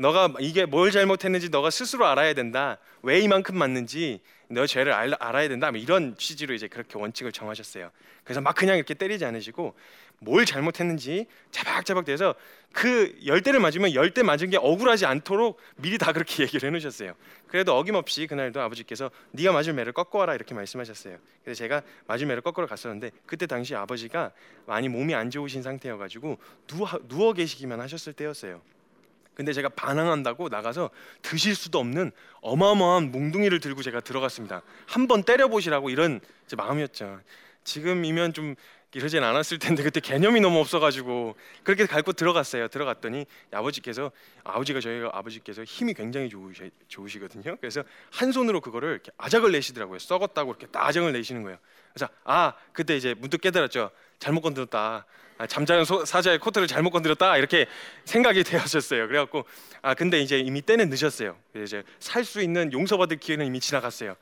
너가 0.00 0.32
이게 0.40 0.64
뭘 0.64 0.90
잘못했는지 0.90 1.50
너가 1.50 1.68
스스로 1.68 2.06
알아야 2.06 2.32
된다. 2.32 2.78
왜 3.02 3.20
이만큼 3.20 3.58
맞는지 3.58 4.20
너 4.48 4.66
죄를 4.66 4.94
알, 4.94 5.12
아야 5.20 5.46
된다. 5.46 5.70
뭐 5.70 5.78
이런 5.78 6.16
취지로 6.16 6.54
이제 6.54 6.68
그렇게 6.68 6.98
원칙을 6.98 7.32
정하셨어요. 7.32 7.90
그래서 8.24 8.40
막 8.40 8.54
그냥 8.54 8.76
이렇게 8.76 8.94
때리지 8.94 9.26
않으시고 9.26 9.74
뭘 10.20 10.46
잘못했는지 10.46 11.26
자박자박 11.50 12.06
돼서 12.06 12.34
그 12.72 13.14
열대를 13.26 13.60
맞으면 13.60 13.92
열대 13.92 14.22
맞은 14.22 14.48
게 14.48 14.56
억울하지 14.56 15.04
않도록 15.04 15.58
미리 15.76 15.98
다 15.98 16.12
그렇게 16.12 16.44
얘기를 16.44 16.66
해놓으셨어요. 16.66 17.12
그래도 17.46 17.76
어김없이 17.76 18.26
그날도 18.26 18.58
아버지께서 18.58 19.10
네가 19.32 19.52
맞을 19.52 19.74
매를 19.74 19.92
꺾어와라 19.92 20.34
이렇게 20.34 20.54
말씀하셨어요. 20.54 21.18
그래서 21.44 21.58
제가 21.58 21.82
맞을 22.06 22.26
매를 22.26 22.40
꺾으러 22.40 22.66
갔었는데 22.66 23.10
그때 23.26 23.46
당시 23.46 23.74
아버지가 23.74 24.32
많이 24.66 24.88
몸이 24.88 25.14
안 25.14 25.28
좋으신 25.28 25.62
상태여가지고 25.62 26.38
누워, 26.66 26.88
누워 27.06 27.34
계시기만 27.34 27.80
하셨을 27.82 28.14
때였어요. 28.14 28.62
근데 29.34 29.52
제가 29.52 29.70
반항한다고 29.70 30.48
나가서 30.48 30.90
드실 31.22 31.54
수도 31.54 31.78
없는 31.78 32.12
어마어마한 32.42 33.10
몽둥이를 33.10 33.60
들고 33.60 33.82
제가 33.82 34.00
들어갔습니다. 34.00 34.62
한번 34.86 35.22
때려 35.22 35.48
보시라고 35.48 35.90
이런 35.90 36.20
마음이었죠. 36.56 37.20
지금이면 37.64 38.32
좀 38.32 38.54
이러진 38.92 39.22
않았을 39.22 39.58
텐데 39.60 39.84
그때 39.84 40.00
개념이 40.00 40.40
너무 40.40 40.58
없어가지고 40.58 41.36
그렇게 41.62 41.86
갈고 41.86 42.12
들어갔어요. 42.12 42.66
들어갔더니 42.68 43.24
아버지께서 43.52 44.10
아버지가 44.42 44.80
저희가 44.80 45.10
아버지께서 45.12 45.62
힘이 45.62 45.94
굉장히 45.94 46.28
좋으시, 46.28 46.70
좋으시거든요. 46.88 47.56
그래서 47.60 47.84
한 48.10 48.32
손으로 48.32 48.60
그거를 48.60 48.90
이렇게 48.90 49.12
아작을 49.16 49.52
내시더라고요. 49.52 50.00
썩었다고 50.00 50.56
이렇게 50.58 50.66
아작을 50.76 51.12
내시는 51.12 51.44
거예요. 51.44 51.58
그래서 51.92 52.12
아 52.24 52.54
그때 52.72 52.96
이제 52.96 53.14
문득 53.16 53.40
깨달았죠. 53.40 53.90
잘못 54.18 54.40
건드렸다. 54.40 55.06
아, 55.38 55.46
잠자는 55.46 55.86
소, 55.86 56.04
사자의 56.04 56.38
코트를 56.38 56.66
잘못 56.66 56.90
건드렸다 56.90 57.38
이렇게 57.38 57.66
생각이 58.04 58.42
되었었어요. 58.44 59.06
그래갖고 59.06 59.44
아 59.82 59.94
근데 59.94 60.20
이제 60.20 60.38
이미 60.38 60.60
때는 60.60 60.90
늦었어요. 60.90 61.38
이제 61.56 61.82
살 62.00 62.24
수 62.24 62.42
있는 62.42 62.72
용서받을 62.72 63.18
기회는 63.18 63.46
이미 63.46 63.60
지나갔어요. 63.60 64.16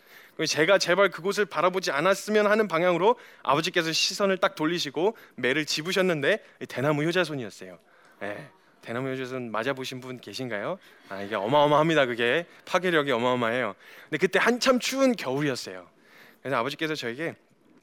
제가 0.47 0.79
제발 0.79 1.11
그곳을 1.11 1.45
바라보지 1.47 1.91
않았으면 1.91 2.47
하는 2.47 2.69
방향으로 2.69 3.17
아버지께서 3.43 3.93
시선을 3.93 4.39
딱 4.39 4.55
돌리시고 4.55 5.17
매를 5.37 5.65
집으셨는데 5.65 6.45
대나무 6.69 7.03
효자손이었어요. 7.05 7.79
네, 8.21 8.51
대나무 8.81 9.11
효자손 9.11 9.51
맞아 9.51 9.73
보신 9.73 10.01
분 10.01 10.21
계신가요? 10.21 10.79
아 11.09 11.23
이게 11.23 11.35
어마어마합니다. 11.35 12.07
그게 12.07 12.47
파괴력이 12.67 13.11
어마어마해요. 13.13 13.75
근데 14.05 14.19
그때 14.19 14.39
한참 14.39 14.79
추운 14.79 15.13
겨울이었어요. 15.17 15.89
그래서 16.41 16.57
아버지께서 16.57 16.95
저에게 16.95 17.35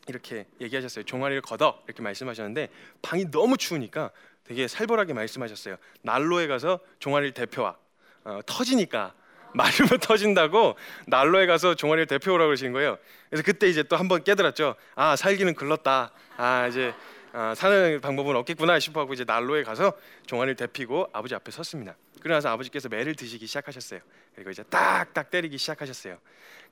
이렇게 0.08 0.46
얘기하셨어요. 0.62 1.04
종아리를 1.04 1.42
걷어 1.42 1.82
이렇게 1.88 2.02
말씀하셨는데 2.02 2.70
방이 3.02 3.32
너무 3.32 3.58
추우니까 3.58 4.12
되게 4.46 4.68
살벌하게 4.68 5.14
말씀하셨어요. 5.14 5.78
난로에 6.04 6.48
가서 6.48 6.80
종아리를 7.00 7.34
대표와 7.34 7.76
어, 8.24 8.40
터지니까 8.46 9.14
마르면 9.56 10.00
터진다고 10.02 10.76
난로에 11.08 11.46
가서 11.46 11.76
종아리를 11.76 12.08
대표오라고 12.08 12.48
그러신 12.50 12.72
거예요. 12.74 12.98
그래서 13.30 13.44
그때 13.44 13.68
이제 13.68 13.84
또 13.84 13.96
한 13.96 14.08
번 14.08 14.24
깨달았죠. 14.24 14.76
아 14.96 15.16
살기는 15.16 15.56
글렀다. 15.56 16.12
아 16.38 16.68
이제 16.68 16.94
아, 17.32 17.54
사는 17.56 18.00
방법은 18.02 18.36
없겠구나 18.38 18.80
싶어하고 18.80 19.14
이제 19.14 19.24
난로에 19.26 19.64
가서 19.64 19.94
종아리를 20.26 20.56
대피고 20.56 21.10
아버지 21.12 21.36
앞에 21.36 21.52
섰습니다. 21.52 21.96
그러나서 22.22 22.50
아버지께서 22.50 22.88
매를 22.90 23.16
드시기 23.16 23.46
시작하셨어요. 23.48 24.00
그리고 24.36 24.52
이제 24.52 24.64
딱딱 24.64 25.32
때리기 25.32 25.58
시작하셨어요. 25.58 26.18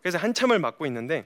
그래서 0.02 0.18
한참을 0.18 0.60
맞고 0.60 0.86
있는데 0.86 1.26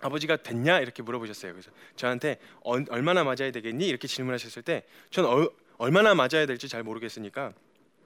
아버지가 0.00 0.36
됐냐 0.36 0.80
이렇게 0.80 1.02
물어보셨어요. 1.02 1.52
그래서 1.52 1.70
저한테 1.96 2.38
어, 2.64 2.76
얼마나 2.90 3.24
맞아야 3.24 3.50
되겠니 3.50 3.86
이렇게 3.88 4.06
질문하셨을 4.08 4.62
때 4.62 4.84
저는 5.10 5.28
어, 5.30 5.50
얼마나 5.78 6.14
맞아야 6.14 6.46
될지 6.46 6.68
잘 6.68 6.82
모르겠으니까 6.82 7.52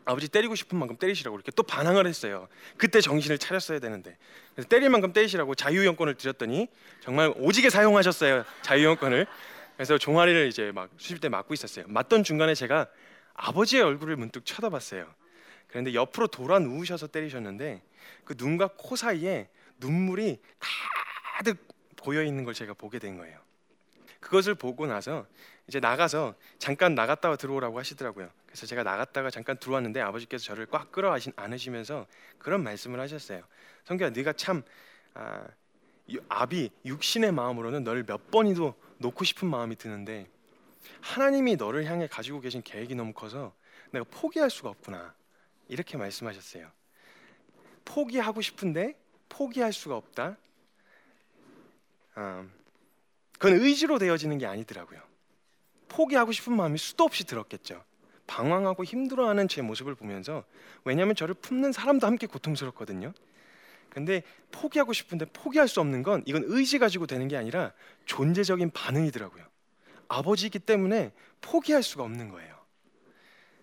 아버지 0.04 0.28
때리고 0.28 0.54
싶은 0.54 0.78
만큼 0.78 0.96
때리시라고 0.96 1.36
이렇게 1.36 1.52
또 1.52 1.62
반항을 1.62 2.06
했어요. 2.06 2.48
그때 2.76 3.00
정신을 3.00 3.38
차렸어야 3.38 3.78
되는데 3.78 4.16
그래서 4.54 4.68
때릴 4.68 4.90
만큼 4.90 5.12
때리시라고 5.12 5.54
자유형권을 5.54 6.14
드렸더니 6.14 6.68
정말 7.00 7.32
오지게 7.36 7.70
사용하셨어요 7.70 8.44
자유형권을. 8.62 9.26
그래서 9.76 9.98
종아리를 9.98 10.48
이제 10.48 10.70
막 10.72 10.90
수십 10.96 11.20
대 11.20 11.28
맞고 11.28 11.54
있었어요. 11.54 11.86
맞던 11.88 12.24
중간에 12.24 12.54
제가 12.54 12.86
아버지의 13.34 13.82
얼굴을 13.82 14.16
문득 14.16 14.44
쳐다봤어요. 14.44 15.12
그런데 15.68 15.94
옆으로 15.94 16.26
돌아 16.26 16.58
누우셔서 16.58 17.06
때리셨는데 17.06 17.82
그 18.24 18.34
눈과 18.36 18.70
코 18.76 18.94
사이에 18.94 19.48
눈물이 19.78 20.38
가득 21.38 21.66
고여 22.02 22.22
있는 22.22 22.44
걸 22.44 22.52
제가 22.52 22.74
보게 22.74 22.98
된 22.98 23.16
거예요. 23.16 23.38
그것을 24.22 24.54
보고 24.54 24.86
나서 24.86 25.26
이제 25.66 25.80
나가서 25.80 26.34
잠깐 26.58 26.94
나갔다가 26.94 27.36
들어오라고 27.36 27.78
하시더라고요. 27.78 28.30
그래서 28.46 28.66
제가 28.66 28.82
나갔다가 28.82 29.30
잠깐 29.30 29.58
들어왔는데 29.58 30.00
아버지께서 30.00 30.44
저를 30.44 30.66
꽉 30.66 30.90
끌어 30.92 31.14
안으시면서 31.36 32.06
그런 32.38 32.62
말씀을 32.62 33.00
하셨어요. 33.00 33.42
성규야, 33.84 34.10
네가 34.10 34.32
참 34.34 34.62
아, 35.14 35.46
아비 36.28 36.70
육신의 36.84 37.32
마음으로는 37.32 37.84
너를 37.84 38.04
몇 38.04 38.30
번이도 38.30 38.74
놓고 38.98 39.24
싶은 39.24 39.48
마음이 39.48 39.76
드는데 39.76 40.28
하나님이 41.00 41.56
너를 41.56 41.84
향해 41.84 42.06
가지고 42.06 42.40
계신 42.40 42.62
계획이 42.62 42.94
너무 42.94 43.12
커서 43.12 43.54
내가 43.90 44.04
포기할 44.10 44.50
수가 44.50 44.70
없구나 44.70 45.14
이렇게 45.68 45.96
말씀하셨어요. 45.96 46.70
포기하고 47.84 48.40
싶은데 48.40 48.96
포기할 49.28 49.72
수가 49.72 49.96
없다. 49.96 50.36
음, 52.18 52.52
그건 53.42 53.60
의지로 53.60 53.98
되어지는 53.98 54.38
게 54.38 54.46
아니더라고요. 54.46 55.00
포기하고 55.88 56.30
싶은 56.30 56.54
마음이 56.54 56.78
수도 56.78 57.02
없이 57.02 57.24
들었겠죠. 57.24 57.82
방황하고 58.28 58.84
힘들어하는 58.84 59.48
제 59.48 59.62
모습을 59.62 59.96
보면서 59.96 60.44
왜냐하면 60.84 61.16
저를 61.16 61.34
품는 61.34 61.72
사람도 61.72 62.06
함께 62.06 62.28
고통스럽거든요. 62.28 63.12
근데 63.90 64.22
포기하고 64.52 64.92
싶은데 64.92 65.24
포기할 65.32 65.66
수 65.66 65.80
없는 65.80 66.04
건 66.04 66.22
이건 66.24 66.44
의지 66.46 66.78
가지고 66.78 67.08
되는 67.08 67.26
게 67.26 67.36
아니라 67.36 67.72
존재적인 68.04 68.70
반응이더라고요. 68.70 69.44
아버지이기 70.06 70.60
때문에 70.60 71.10
포기할 71.40 71.82
수가 71.82 72.04
없는 72.04 72.28
거예요. 72.28 72.54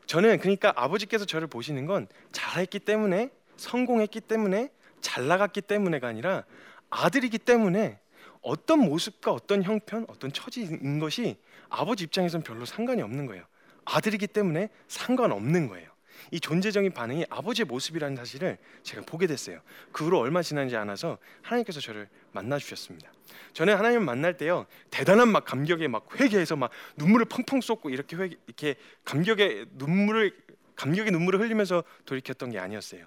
저는 0.08 0.40
그러니까 0.40 0.74
아버지께서 0.76 1.24
저를 1.24 1.48
보시는 1.48 1.86
건 1.86 2.10
잘했기 2.34 2.80
때문에 2.80 3.30
성공했기 3.56 4.20
때문에 4.20 4.74
잘 5.00 5.28
나갔기 5.28 5.62
때문에가 5.62 6.10
아니라 6.10 6.44
아들이기 6.90 7.38
때문에 7.38 8.02
어떤 8.42 8.80
모습과 8.80 9.32
어떤 9.32 9.64
형편, 9.64 10.06
어떤 10.08 10.32
처지인 10.32 11.00
것이 11.00 11.38
아버지 11.70 12.06
입장에선 12.06 12.42
별로 12.42 12.66
상관이 12.66 13.02
없는 13.02 13.26
거예요. 13.26 13.44
아들이기 13.86 14.28
때문에 14.28 14.70
상관없는 14.88 15.68
거예요. 15.68 15.90
이 16.32 16.40
존재적인 16.40 16.92
반응이 16.92 17.26
아버지의 17.30 17.66
모습이라는 17.66 18.18
사실을 18.18 18.58
제가 18.84 19.04
보게 19.04 19.26
됐어요. 19.26 19.62
그 19.92 20.06
후로 20.06 20.20
얼마 20.20 20.42
지나지 20.42 20.76
않아서 20.76 21.18
하나님께서 21.42 21.80
저를 21.80 22.10
만나 22.32 22.58
주셨습니다. 22.58 23.12
저는 23.54 23.76
하나님을 23.78 24.06
만날 24.06 24.36
때요 24.38 24.66
대단한 24.90 25.30
막 25.30 25.46
감격에 25.46 25.88
막 25.88 26.08
회개해서 26.20 26.56
막 26.56 26.72
눈물을 26.98 27.26
펑펑 27.26 27.62
쏟고 27.62 27.90
이렇게 27.90 28.16
회개, 28.16 28.36
이렇게 28.48 28.76
감격의 29.06 29.68
눈물을 29.74 30.36
감격의 30.76 31.12
눈물을 31.12 31.40
흘리면서 31.40 31.84
돌이켰던 32.06 32.52
게 32.52 32.60
아니었어요. 32.60 33.06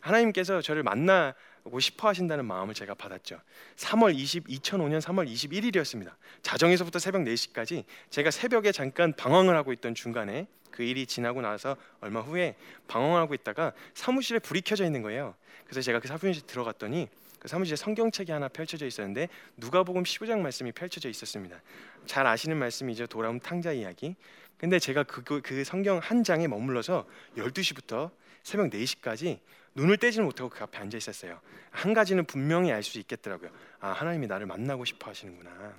하나님께서 0.00 0.60
저를 0.60 0.82
만나 0.82 1.34
고 1.70 1.80
싶어 1.80 2.08
하신다는 2.08 2.44
마음을 2.44 2.74
제가 2.74 2.94
받았죠. 2.94 3.40
3월 3.76 4.14
20 4.14 4.46
2005년 4.46 5.00
3월 5.00 5.30
21일이었습니다. 5.30 6.12
자정에서부터 6.42 6.98
새벽 6.98 7.22
4시까지 7.22 7.84
제가 8.10 8.30
새벽에 8.30 8.72
잠깐 8.72 9.12
방황을 9.12 9.56
하고 9.56 9.72
있던 9.72 9.94
중간에 9.94 10.46
그 10.70 10.82
일이 10.82 11.06
지나고 11.06 11.40
나서 11.40 11.76
얼마 12.00 12.20
후에 12.20 12.54
방황하고 12.86 13.34
있다가 13.34 13.72
사무실에 13.94 14.38
불이 14.38 14.60
켜져 14.60 14.84
있는 14.84 15.02
거예요. 15.02 15.34
그래서 15.64 15.80
제가 15.80 16.00
그 16.00 16.08
사무실 16.08 16.46
들어갔더니 16.46 17.08
그 17.38 17.48
사무실에 17.48 17.76
성경책이 17.76 18.32
하나 18.32 18.48
펼쳐져 18.48 18.86
있었는데 18.86 19.28
누가복음 19.56 20.02
15장 20.02 20.40
말씀이 20.40 20.72
펼쳐져 20.72 21.08
있었습니다. 21.08 21.60
잘 22.04 22.26
아시는 22.26 22.56
말씀이죠. 22.56 23.06
돌아온 23.06 23.40
탕자 23.40 23.72
이야기. 23.72 24.14
근데 24.58 24.78
제가 24.78 25.02
그, 25.02 25.22
그, 25.22 25.40
그 25.42 25.64
성경 25.64 25.98
한 25.98 26.24
장에 26.24 26.46
머물러서 26.46 27.06
12시부터 27.36 28.10
새벽 28.42 28.70
4시까지 28.70 29.38
눈을 29.76 29.98
떼지 29.98 30.20
못하고 30.20 30.50
그 30.50 30.62
앞에 30.64 30.78
앉아 30.78 30.96
있었어요. 30.96 31.40
한 31.70 31.94
가지는 31.94 32.24
분명히 32.24 32.72
알 32.72 32.82
수 32.82 32.98
있겠더라고요. 32.98 33.50
아 33.80 33.90
하나님이 33.90 34.26
나를 34.26 34.46
만나고 34.46 34.84
싶어 34.84 35.10
하시는구나. 35.10 35.74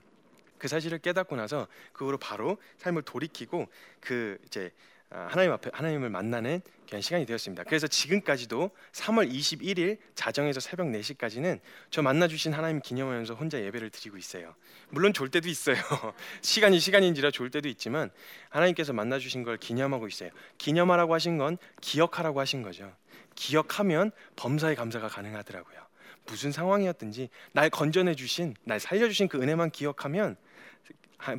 그 0.58 0.68
사실을 0.68 1.00
깨닫고 1.00 1.36
나서 1.36 1.68
그 1.94 2.06
후로 2.06 2.18
바로 2.18 2.58
삶을 2.78 3.04
돌이키고 3.04 3.68
그 4.00 4.38
이제 4.46 4.72
아, 5.10 5.28
하나님 5.30 5.54
앞에 5.54 5.70
하나님을 5.74 6.10
만나는 6.10 6.62
그런 6.86 7.02
시간이 7.02 7.26
되었습니다. 7.26 7.64
그래서 7.64 7.88
지금까지도 7.88 8.72
3월 8.92 9.32
21일 9.32 9.98
자정에서 10.16 10.60
새벽 10.60 10.88
4시까지는 10.88 11.60
저 11.90 12.02
만나 12.02 12.28
주신 12.28 12.54
하나님 12.54 12.82
기념하면서 12.82 13.36
혼자 13.36 13.62
예배를 13.62 13.90
드리고 13.90 14.18
있어요. 14.18 14.54
물론 14.90 15.14
졸 15.14 15.30
때도 15.30 15.48
있어요. 15.48 15.78
시간이 16.42 16.80
시간인지라 16.80 17.32
졸 17.32 17.50
때도 17.50 17.70
있지만 17.70 18.10
하나님께서 18.50 18.92
만나 18.92 19.18
주신 19.18 19.44
걸 19.44 19.58
기념하고 19.58 20.08
있어요. 20.08 20.30
기념하라고 20.58 21.14
하신 21.14 21.38
건 21.38 21.58
기억하라고 21.80 22.42
하신 22.42 22.62
거죠. 22.62 22.94
기억하면 23.38 24.12
범사의 24.36 24.76
감사가 24.76 25.08
가능하더라고요. 25.08 25.78
무슨 26.26 26.52
상황이었든지 26.52 27.30
날 27.54 27.70
건져내 27.70 28.16
주신, 28.16 28.56
날 28.66 28.82
살려 28.82 29.08
주신 29.08 29.30
그 29.30 29.42
은혜만 29.42 29.70
기억하면 29.70 30.36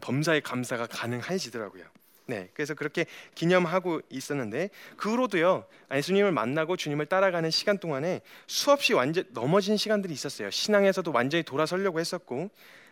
범사의 0.00 0.40
감사가 0.40 0.86
가능해지더라고요. 0.86 1.84
네, 2.26 2.50
그래서 2.54 2.74
그렇게 2.74 3.06
기념하고 3.34 4.02
있었는데 4.10 4.70
그 4.96 5.10
후로도요 5.10 5.66
예수님을 5.92 6.30
만나고 6.30 6.76
주님을 6.76 7.06
따라가는 7.06 7.50
시간 7.50 7.78
동안에 7.78 8.20
수없이 8.46 8.92
완전 8.92 9.24
넘어진 9.30 9.76
시간들이 9.76 10.12
있었어요. 10.12 10.50
신앙에서도 10.50 11.10
완전히 11.10 11.42
돌아서려고 11.42 12.00
했었고 12.00 12.50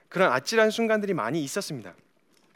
그런 0.09 0.33
아찔한 0.33 0.71
순간들이 0.71 1.15
많이 1.15 1.43
있었습니다. 1.45 1.95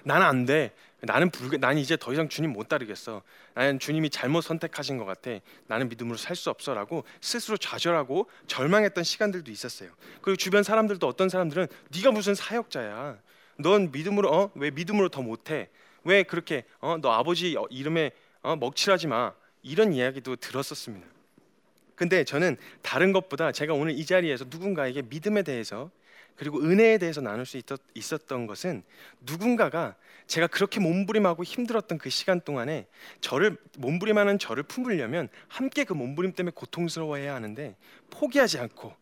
나는 0.05 0.27
안 0.27 0.47
돼. 0.47 0.73
나는 1.03 1.31
불 1.31 1.59
나는 1.59 1.79
이제 1.79 1.97
더 1.97 2.13
이상 2.13 2.29
주님 2.29 2.53
못 2.53 2.69
따르겠어. 2.69 3.23
나는 3.55 3.79
주님이 3.79 4.11
잘못 4.11 4.43
선택하신 4.43 4.99
것 4.99 5.05
같아. 5.05 5.31
나는 5.67 5.89
믿음으로 5.89 6.17
살 6.17 6.37
수 6.37 6.51
없어라고 6.51 7.05
스스로 7.21 7.57
좌절하고 7.57 8.29
절망했던 8.47 9.05
시간들도 9.05 9.51
있었어요. 9.51 9.91
그리고 10.23 10.37
주변 10.37 10.63
사람들도 10.63 11.07
어떤 11.07 11.29
사람들은 11.29 11.67
네가 11.95 12.13
무슨 12.13 12.35
사역자야. 12.35 13.19
넌 13.59 13.91
믿음으로 13.93 14.31
어? 14.33 14.51
왜 14.55 14.71
믿음으로 14.71 15.09
더 15.09 15.23
못해? 15.23 15.69
왜 16.05 16.23
그렇게 16.23 16.65
어, 16.81 16.97
너 17.01 17.13
아버지 17.13 17.57
이름에 17.71 18.13
어, 18.43 18.57
먹칠하지 18.57 19.07
마 19.07 19.35
이런 19.63 19.93
이야기도 19.93 20.37
들었었습니다. 20.37 21.07
근데 21.95 22.25
저는 22.25 22.57
다른 22.81 23.13
것보다 23.13 23.53
제가 23.53 23.75
오늘 23.75 23.93
이 23.99 24.07
자리에서 24.07 24.47
누군가에게 24.49 25.03
믿음에 25.03 25.43
대해서 25.43 25.91
그리고 26.37 26.61
은혜에 26.61 26.99
대해서 26.99 27.21
나눌 27.21 27.47
수 27.47 27.61
있었, 27.95 28.27
던 28.27 28.47
것은 28.47 28.83
누군가가 29.21 29.97
제가 30.27 30.47
그렇게 30.47 30.81
몸부림하고 30.81 31.45
힘들었던 31.45 31.99
그 31.99 32.11
시간 32.11 32.41
동안에 32.41 32.87
저를 33.21 33.57
몸부림하는 33.79 34.39
저를 34.39 34.63
품으려면 34.63 35.29
함께 35.49 35.85
그 35.85 35.93
몸부림 35.93 36.33
때문에 36.33 36.53
고통스러워해야 36.55 37.35
하는데 37.35 37.77
포기하지 38.11 38.59
않고 38.59 38.95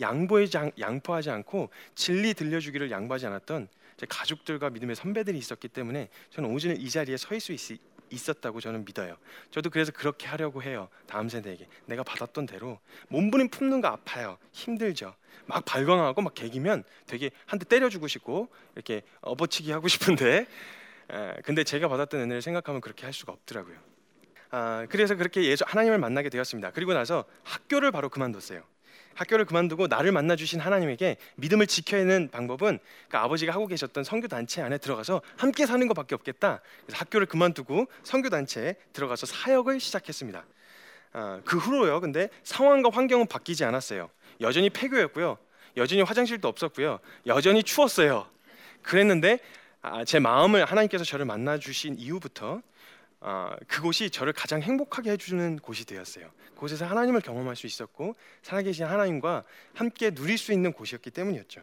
양보하지, 0.00 0.58
양보하지 0.78 1.30
않고 1.30 1.70
진리 1.94 2.34
들려주기를 2.34 2.90
양보하지 2.90 3.26
않았던 3.26 3.68
제 3.96 4.06
가족들과 4.08 4.70
믿음의 4.70 4.96
선배들이 4.96 5.38
있었기 5.38 5.68
때문에 5.68 6.08
저는 6.30 6.50
오늘 6.50 6.80
이 6.80 6.90
자리에 6.90 7.16
서 7.16 7.34
있을 7.34 7.58
수 7.58 7.72
있, 7.72 7.80
었다고 8.32 8.60
저는 8.60 8.84
믿어요. 8.84 9.16
저도 9.50 9.70
그래서 9.70 9.92
그렇게 9.92 10.26
하려고 10.26 10.62
해요. 10.62 10.88
다음 11.06 11.28
세대에게 11.28 11.66
내가 11.86 12.02
받았던 12.02 12.46
대로 12.46 12.78
몸부림 13.08 13.48
품는 13.48 13.80
거 13.80 13.88
아파요. 13.88 14.38
힘들죠. 14.52 15.14
막 15.46 15.64
발광하고 15.64 16.22
막 16.22 16.34
개기면 16.34 16.84
되게 17.06 17.30
한 17.46 17.58
대 17.58 17.64
때려주고 17.66 18.08
싶고 18.08 18.48
이렇게 18.74 19.02
업어치기 19.20 19.70
하고 19.72 19.88
싶은데 19.88 20.46
에, 21.10 21.34
근데 21.44 21.64
제가 21.64 21.88
받았던 21.88 22.20
은혜를 22.20 22.40
생각하면 22.42 22.80
그렇게 22.80 23.04
할 23.04 23.12
수가 23.12 23.32
없더라고요. 23.32 23.76
아, 24.50 24.86
그래서 24.88 25.16
그렇게 25.16 25.42
예수 25.44 25.64
하나님을 25.66 25.98
만나게 25.98 26.28
되었습니다. 26.28 26.70
그리고 26.70 26.92
나서 26.94 27.24
학교를 27.42 27.90
바로 27.90 28.08
그만뒀어요. 28.08 28.62
학교를 29.14 29.44
그만두고 29.44 29.86
나를 29.86 30.12
만나 30.12 30.36
주신 30.36 30.60
하나님에게 30.60 31.16
믿음을 31.36 31.66
지켜야 31.66 32.02
하는 32.02 32.28
방법은 32.30 32.78
그 33.08 33.16
아버지가 33.16 33.52
하고 33.52 33.66
계셨던 33.66 34.04
선교 34.04 34.28
단체 34.28 34.62
안에 34.62 34.78
들어가서 34.78 35.22
함께 35.36 35.66
사는 35.66 35.86
것밖에 35.88 36.14
없겠다. 36.14 36.60
그래서 36.84 36.98
학교를 36.98 37.26
그만두고 37.26 37.86
선교 38.02 38.28
단체에 38.28 38.76
들어가서 38.92 39.26
사역을 39.26 39.80
시작했습니다. 39.80 40.44
아, 41.12 41.40
그 41.44 41.56
후로요. 41.58 42.00
근데 42.00 42.28
상황과 42.42 42.90
환경은 42.92 43.26
바뀌지 43.26 43.64
않았어요. 43.64 44.10
여전히 44.40 44.68
폐교였고요. 44.70 45.38
여전히 45.76 46.02
화장실도 46.02 46.48
없었고요. 46.48 46.98
여전히 47.26 47.62
추웠어요. 47.62 48.26
그랬는데 48.82 49.38
아, 49.80 50.04
제 50.04 50.18
마음을 50.18 50.64
하나님께서 50.64 51.04
저를 51.04 51.24
만나 51.24 51.58
주신 51.58 51.96
이후부터 51.98 52.62
어, 53.26 53.56
그곳이 53.68 54.10
저를 54.10 54.34
가장 54.34 54.60
행복하게 54.60 55.12
해주는 55.12 55.56
곳이 55.60 55.86
되었어요. 55.86 56.30
그곳에서 56.54 56.84
하나님을 56.84 57.22
경험할 57.22 57.56
수 57.56 57.66
있었고 57.66 58.14
살아계신 58.42 58.84
하나님과 58.84 59.44
함께 59.72 60.10
누릴 60.10 60.36
수 60.36 60.52
있는 60.52 60.74
곳이었기 60.74 61.10
때문이었죠. 61.10 61.62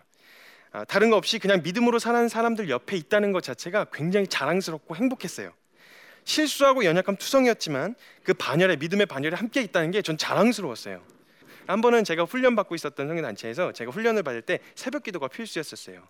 아, 0.72 0.86
다른 0.86 1.12
거 1.12 1.18
없이 1.18 1.38
그냥 1.38 1.62
믿음으로 1.62 2.00
사는 2.00 2.28
사람들 2.28 2.68
옆에 2.72 2.98
있다는 2.98 3.32
것 3.32 3.44
자체가 3.44 3.86
굉장히 3.94 4.26
자랑스럽고 4.26 4.96
행복했어요. 4.96 5.54
실수하고 6.24 6.84
연약함 6.84 7.18
투성이었지만 7.18 7.94
그 8.24 8.34
반열에 8.34 8.78
믿음의 8.78 9.06
반열에 9.06 9.36
함께 9.36 9.62
있다는 9.62 9.92
게 9.92 10.02
전 10.02 10.18
자랑스러웠어요. 10.18 11.04
한 11.68 11.82
번은 11.82 12.04
제가 12.04 12.24
훈련 12.24 12.56
받고 12.56 12.74
있었던 12.74 13.08
성교 13.08 13.22
단체에서 13.22 13.72
제가 13.72 13.92
훈련을 13.92 14.24
받을 14.24 14.42
때 14.42 14.60
새벽 14.74 15.04
기도가 15.04 15.28
필수였었어요. 15.28 16.08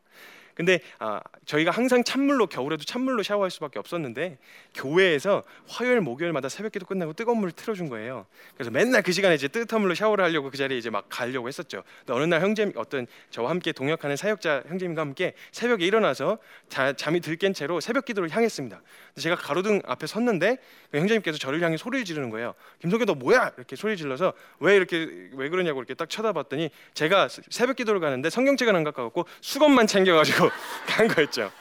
근데 0.56 0.80
아, 1.00 1.22
저희가 1.46 1.72
항상 1.72 2.04
찬물로 2.04 2.48
겨울에도 2.48 2.84
찬물로 2.84 3.24
샤워할 3.24 3.52
수밖에 3.52 3.80
없었는데 3.80 4.38
교회에서 4.74 5.44
화요일 5.68 6.02
목요일마다 6.02 6.50
새벽기도 6.50 6.86
끝나고 6.86 7.14
뜨거운 7.14 7.40
물을 7.40 7.52
틀어준 7.52 7.90
거예요. 7.90 8.26
그래서 8.56 8.72
맨날 8.72 9.02
그 9.02 9.12
시간에 9.12 9.36
이제 9.36 9.48
뜨뜻한 9.48 9.82
물로 9.82 9.96
샤워를 9.96 10.24
하려고 10.24 10.50
그 10.50 10.58
자리에 10.58 10.78
이제 10.78 10.90
막 10.90 11.06
가려고 11.10 11.48
했었죠. 11.48 11.84
근데 12.00 12.14
어느 12.14 12.26
날 12.26 12.42
형제 12.42 12.72
어떤 12.76 13.08
저와 13.30 13.50
함께 13.50 13.72
동역하는 13.72 14.16
사역자 14.16 14.64
형제님과 14.68 15.02
함께 15.02 15.34
새벽에 15.52 15.86
일어나서 15.86 16.38
자, 16.70 16.94
잠이 16.94 17.20
들깬 17.20 17.54
채로 17.54 17.80
새벽기도를 17.80 18.30
향했습니다. 18.30 18.82
제가 19.18 19.36
가로등 19.36 19.82
앞에 19.86 20.08
섰는데 20.08 20.58
그 20.92 20.98
형제님께서 20.98 21.38
저를 21.38 21.62
향해 21.62 21.78
소리를 21.78 22.06
지르는 22.06 22.30
거예요. 22.30 22.54
김성규 22.80 23.06
너 23.06 23.14
뭐야? 23.14 23.52
이렇게 23.58 23.76
소리 23.76 23.98
질러서 23.98 24.34
왜 24.60 24.76
이렇게 24.76 25.30
왜 25.34 25.50
그러냐고 25.50 25.80
이렇게 25.80 25.94
딱 25.94 26.10
쳐다봤더니 26.10 26.70
제가 26.94 27.28
새벽기도를 27.30 28.00
가는데 28.00 28.30
성경책은 28.30 28.76
안 28.76 28.84
갖고 28.84 29.04
갔고 29.04 29.26
수건만 29.42 29.88
챙겨가지고 29.88 30.41
가지고 30.42 30.50
간 30.88 31.08
거였죠. 31.08 31.52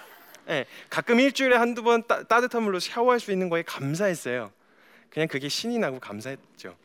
네, 0.47 0.67
가끔 0.89 1.21
일주일에 1.21 1.57
한두 1.57 1.83
번 1.83 2.03
따, 2.07 2.25
뜻한 2.25 2.63
물로 2.63 2.81
샤워할 2.81 3.21
수 3.21 3.33
있는 3.33 3.49
거에 3.49 3.63
감사했어요. 3.63 4.53
그냥 5.11 5.29
그게 5.29 5.49
신이 5.49 5.79
나고 5.79 6.01
감사했죠. 6.01 6.77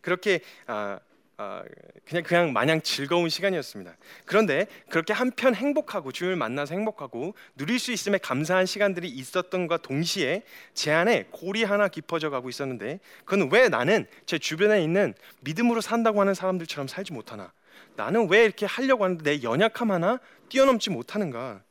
그렇게 0.00 0.40
아, 0.66 0.98
어, 1.38 1.62
그냥 2.04 2.22
그냥 2.22 2.52
마냥 2.52 2.80
즐거운 2.82 3.28
시간이었습니다. 3.28 3.96
그런데 4.24 4.66
그렇게 4.88 5.12
한편 5.12 5.54
행복하고 5.54 6.12
주님을 6.12 6.36
만나서 6.36 6.74
행복하고 6.74 7.34
누릴 7.56 7.78
수 7.78 7.92
있음에 7.92 8.18
감사한 8.18 8.66
시간들이 8.66 9.08
있었던과 9.08 9.78
동시에 9.78 10.42
제 10.74 10.92
안에 10.92 11.26
골이 11.30 11.64
하나 11.64 11.88
깊어져 11.88 12.30
가고 12.30 12.48
있었는데 12.48 13.00
그건 13.24 13.50
왜 13.50 13.68
나는 13.68 14.06
제 14.26 14.38
주변에 14.38 14.82
있는 14.82 15.14
믿음으로 15.40 15.80
산다고 15.80 16.20
하는 16.20 16.34
사람들처럼 16.34 16.86
살지 16.86 17.12
못하나? 17.12 17.52
나는 17.96 18.28
왜 18.30 18.44
이렇게 18.44 18.66
하려고 18.66 19.04
하는데 19.04 19.22
내 19.22 19.42
연약함 19.42 19.90
하나 19.90 20.18
뛰어넘지 20.48 20.90
못하는가? 20.90 21.62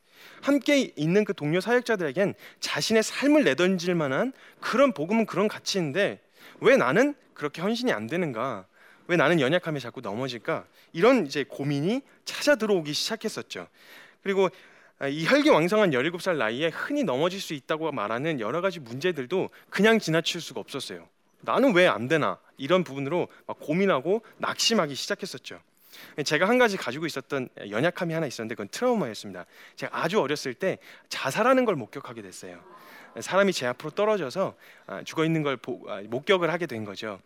함께 0.42 0.92
있는 0.96 1.24
그 1.24 1.34
동료 1.34 1.62
사역자들에겐 1.62 2.36
자신의 2.60 3.04
삶을 3.04 3.44
내던질 3.44 3.96
만한 3.96 4.34
그런 4.60 4.92
복음은 4.94 5.26
그런 5.26 5.48
가치인데 5.48 6.20
왜 6.60 6.78
나는 6.78 7.16
그렇게 7.34 7.62
헌신이 7.62 7.92
안 7.92 8.08
되는가? 8.08 8.66
왜 9.08 9.18
나는 9.18 9.40
연약함에 9.40 9.80
자꾸 9.80 10.02
넘어질까? 10.02 10.66
이런 10.94 11.26
이제 11.26 11.44
고민이 11.48 12.02
찾아 12.26 12.56
들어오기 12.56 12.94
시작했었죠. 12.94 13.68
그리고 14.24 14.50
아, 15.00 15.08
이 15.08 15.26
혈기왕성한 15.26 15.92
17살 15.92 16.38
나이에 16.38 16.68
흔히 16.68 17.04
넘어질 17.04 17.42
수 17.42 17.56
있다고 17.56 17.92
말하는 17.92 18.40
여러 18.40 18.62
가지 18.62 18.80
문제들도 18.80 19.50
그냥 19.70 19.98
지나칠 19.98 20.40
수가 20.40 20.60
없었어요. 20.60 21.08
나는 21.42 21.74
왜 21.74 21.88
안 21.88 22.08
되나? 22.08 22.38
이런 22.58 22.84
부분으로 22.84 23.28
막 23.48 23.60
고민하고 23.60 24.22
낙심하기 24.38 24.94
시작했었죠. 24.94 25.60
제가 26.24 26.48
한 26.48 26.58
가지 26.58 26.78
가지고 26.78 27.06
있었던 27.06 27.50
연약함이 27.70 28.14
하나 28.14 28.28
있었는데 28.28 28.56
그건 28.56 28.68
트라우마였습니다. 28.70 29.46
제가 29.76 29.98
아주 29.98 30.20
어렸을 30.20 30.54
때 30.54 30.78
자살하는 31.10 31.66
걸 31.66 31.76
목격하게 31.76 32.22
됐어요. 32.22 32.62
사람이 33.20 33.54
제 33.54 33.68
앞으로 33.68 33.92
떨어져서 33.92 34.56
아, 34.88 35.04
죽어 35.04 35.26
있는 35.26 35.44
걸 35.44 35.58
아, 35.88 36.02
목격을 36.06 36.52
하게 36.52 36.66
된 36.66 36.86
거죠. 36.86 37.20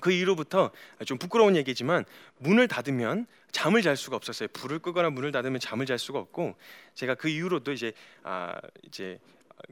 그 0.00 0.12
이후로부터 0.12 0.70
좀 1.04 1.18
부끄러운 1.18 1.56
얘기지만 1.56 2.04
문을 2.38 2.68
닫으면 2.68 3.26
잠을 3.50 3.82
잘 3.82 3.96
수가 3.96 4.16
없었어요. 4.16 4.48
불을 4.52 4.78
끄거나 4.78 5.10
문을 5.10 5.30
닫으면 5.32 5.60
잠을 5.60 5.86
잘 5.86 5.98
수가 5.98 6.18
없고 6.18 6.56
제가 6.94 7.14
그 7.14 7.28
이후로도 7.28 7.72
이제 7.72 7.92
아 8.22 8.58
이제 8.82 9.18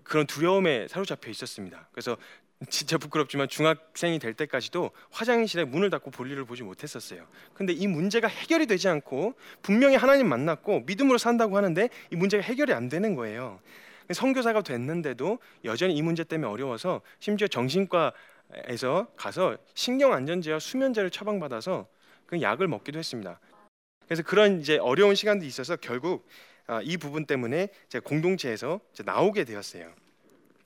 그런 0.05 0.27
두려움에 0.27 0.87
사로잡혀 0.89 1.31
있었습니다. 1.31 1.89
그래서 1.93 2.17
진짜 2.71 2.99
부끄럽지만 2.99 3.49
중학생이 3.49 4.19
될 4.19 4.35
때까지도 4.35 4.91
화장실에 5.11 5.65
문을 5.65 5.91
닫고 5.91 6.11
볼일을 6.11 6.45
보지 6.45 6.65
못했었어요. 6.65 7.27
근데 7.55 7.73
이 7.73 7.87
문제가 7.87 8.27
해결이 8.27 8.67
되지 8.67 8.89
않고 8.89 9.35
분명히 9.63 9.97
하나님 9.97 10.29
만났고 10.29 10.81
믿음으로 10.81 11.19
산다고 11.19 11.57
하는데 11.57 11.89
이 12.13 12.17
문제가 12.17 12.43
해결이 12.43 12.73
안 12.73 12.89
되는 12.89 13.15
거예요. 13.15 13.61
선교사가 14.13 14.63
됐는데도 14.63 15.39
여전히 15.65 15.95
이 15.95 16.03
문제 16.03 16.25
때문에 16.25 16.51
어려워서 16.51 17.03
심지어 17.21 17.47
정신과에서 17.47 19.09
가서 19.17 19.57
신경 19.75 20.13
안전제와 20.13 20.59
수면제를 20.59 21.11
처방받아서 21.11 21.87
그 22.27 22.41
약을 22.41 22.67
먹기도 22.67 22.99
했습니다. 22.99 23.39
그래서 24.07 24.23
그런 24.23 24.61
이제 24.61 24.79
어려운 24.79 25.15
시간도 25.15 25.45
있어서 25.45 25.77
결국 25.77 26.27
아, 26.67 26.81
이 26.83 26.97
부분 26.97 27.25
때문에 27.25 27.69
제 27.89 27.99
공동체에서 28.01 28.81
나오게 29.05 29.45
되었어요. 29.45 29.93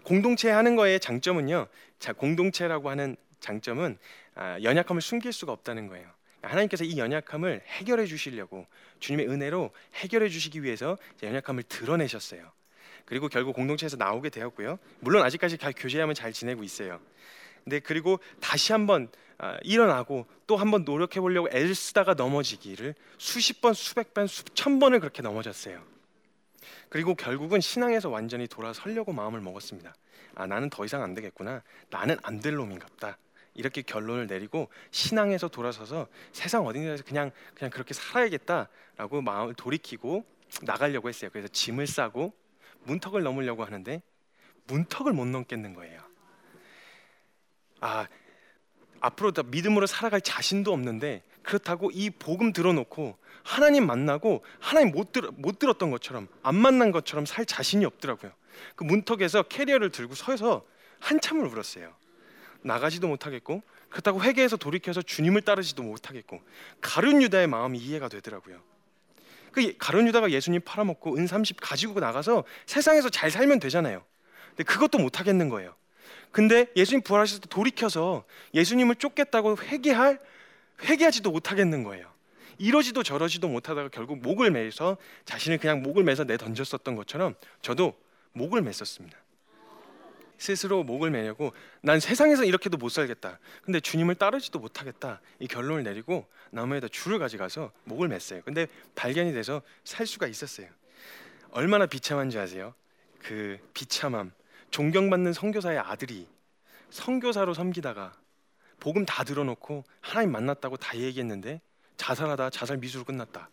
공동체 0.05 0.51
하는 0.51 0.77
거의 0.77 1.01
장점은요. 1.01 1.67
자, 1.99 2.13
공동체라고 2.13 2.91
하는 2.91 3.17
장점은 3.41 3.99
아, 4.35 4.59
연약함을 4.63 5.03
숨길 5.03 5.33
수가 5.33 5.53
없다는 5.53 5.89
거예요. 5.89 6.09
하나님께서 6.43 6.85
이 6.85 6.99
연약함을 6.99 7.63
해결해 7.67 8.07
주시려고 8.07 8.67
주님의 8.99 9.29
은혜로 9.29 9.71
해결해 9.95 10.29
주시기 10.29 10.63
위해서 10.63 10.99
연약함을 11.23 11.65
드러내셨어요. 11.65 12.51
그리고 13.05 13.29
결국 13.29 13.55
공동체에서 13.55 13.97
나오게 13.97 14.31
되었고요. 14.31 14.79
물론 15.01 15.25
아직까지 15.25 15.59
교제하면 15.77 16.15
잘 16.15 16.33
지내고 16.33 16.63
있어요. 16.63 17.01
근데 17.65 17.79
그리고 17.79 18.19
다시 18.41 18.73
한번 18.73 19.09
아, 19.39 19.59
일어나고 19.63 20.27
또 20.47 20.57
한번 20.57 20.85
노력해 20.85 21.21
보려고 21.21 21.49
애를 21.51 21.75
쓰다가 21.75 22.15
넘어지기를 22.15 22.95
수십 23.19 23.61
번, 23.61 23.75
수백 23.75 24.15
번, 24.15 24.27
수천 24.27 24.79
번을 24.79 25.01
그렇게 25.01 25.23
넘어졌어요. 25.23 25.83
그리고 26.89 27.15
결국은 27.15 27.61
신앙에서 27.61 28.09
완전히 28.09 28.47
돌아서려고 28.47 29.13
마음을 29.13 29.41
먹었습니다. 29.41 29.95
아 30.35 30.47
나는 30.47 30.71
더 30.71 30.85
이상 30.85 31.03
안 31.03 31.15
되겠구나. 31.15 31.63
나는 31.91 32.17
안 32.23 32.41
될 32.41 32.55
놈인갑다. 32.55 33.19
이렇게 33.55 33.83
결론을 33.83 34.27
내리고 34.27 34.69
신앙에서 34.91 35.49
돌아서서 35.49 36.09
세상 36.33 36.67
어딘가에서 36.67 37.05
그냥 37.05 37.31
그냥 37.55 37.71
그렇게 37.71 37.93
살아야겠다라고 37.93 39.21
마음을 39.23 39.55
돌이키고 39.55 40.25
나가려고 40.63 41.09
했어요. 41.09 41.31
그래서 41.33 41.49
짐을 41.49 41.87
싸고 41.87 42.33
문턱을 42.85 43.23
넘으려고 43.23 43.65
하는데 43.65 44.03
문턱을 44.67 45.13
못 45.13 45.27
넘겠는 45.27 45.75
거예요. 45.75 46.01
아 47.81 48.07
앞으로 49.01 49.33
더 49.33 49.43
믿음으로 49.43 49.87
살아갈 49.87 50.21
자신도 50.21 50.73
없는데 50.73 51.23
그렇다고 51.43 51.91
이 51.93 52.11
복음 52.11 52.53
들어놓고 52.53 53.17
하나님 53.43 53.87
만나고 53.87 54.45
하나님 54.61 54.93
못, 54.93 55.13
들, 55.13 55.29
못 55.35 55.59
들었던 55.59 55.91
것처럼 55.91 56.29
안 56.43 56.55
만난 56.55 56.93
것처럼 56.93 57.27
살 57.27 57.45
자신이 57.45 57.85
없더라고요. 57.85 58.33
그 58.77 58.85
문턱에서 58.85 59.45
캐리어를 59.45 59.91
들고 59.91 60.15
서서 60.15 60.65
한참을 61.01 61.47
울었어요. 61.47 61.93
나가지도 62.63 63.09
못하겠고 63.09 63.63
그렇다고 63.89 64.23
회개해서 64.23 64.57
돌이켜서 64.57 65.03
주님을 65.03 65.43
따르지도 65.43 65.83
못하겠고 65.83 66.41
가룟 66.81 67.23
유다의 67.23 67.47
마음이 67.49 67.79
이해가 67.79 68.09
되더라고요. 68.09 68.61
그 69.51 69.75
가룟 69.79 70.07
유다가 70.09 70.31
예수님 70.31 70.63
팔아먹고 70.65 71.19
은 71.19 71.27
30 71.27 71.61
가지고 71.61 72.01
나가서 72.01 72.45
세상에서 72.67 73.11
잘 73.11 73.31
살면 73.31 73.59
되잖아요. 73.61 74.05
근데 74.51 74.65
그것도 74.65 74.99
못 74.99 75.21
하겠는 75.21 75.49
거예요. 75.49 75.75
근데 76.31 76.67
예수님 76.75 77.03
부활하실 77.03 77.41
때 77.41 77.49
돌이켜서 77.51 78.25
예수님을 78.55 78.97
쫓겠다고 78.97 79.59
회개할 79.59 80.19
회개하지도 80.85 81.31
못하겠는 81.31 81.83
거예요. 81.83 82.11
이러지도 82.59 83.03
저러지도 83.03 83.49
못하다가 83.49 83.89
결국 83.89 84.21
목을 84.21 84.51
매서 84.51 84.97
자신을 85.25 85.59
그냥 85.59 85.83
목을 85.83 86.05
매서 86.05 86.25
내 86.25 86.37
던졌었던 86.37 86.95
것처럼 86.97 87.35
저도 87.61 87.99
목을 88.33 88.63
맸었습니다. 88.63 89.15
스스로 90.39 90.83
목을 90.83 91.11
매려고 91.11 91.53
난 91.83 92.01
세상에서 92.01 92.45
이렇게도 92.45 92.77
못 92.77 92.89
살겠다. 92.89 93.39
근데 93.63 93.79
주님을 93.79 94.17
따르지도 94.17 94.59
못하겠다. 94.59 95.21
이 95.39 95.47
결론을 95.47 95.85
내리고 95.85 96.27
나무에다 96.51 96.89
줄을 96.89 97.21
가져가서 97.21 97.71
목을 97.85 98.09
맸어요. 98.09 98.45
근데 98.45 98.67
발견이 98.97 99.33
돼서 99.33 99.63
살 99.85 100.07
수가 100.07 100.27
있었어요. 100.27 100.67
얼마나 101.53 101.87
비참한지 101.87 102.39
아세요? 102.39 102.75
그 103.21 103.59
비참함. 103.73 104.33
존경받는 104.71 105.33
선교사의 105.33 105.79
아들이 105.79 106.27
선교사로 106.91 107.55
섬기다가 107.55 108.13
복음 108.83 109.07
다 109.07 109.23
들어놓고 109.23 109.85
하나님 110.01 110.33
만났다고 110.33 110.77
다 110.77 110.97
얘기했는데 110.97 111.61
자살하다 111.99 112.51
자살 112.51 112.79
미수로 112.79 113.05
끝났다. 113.05 113.49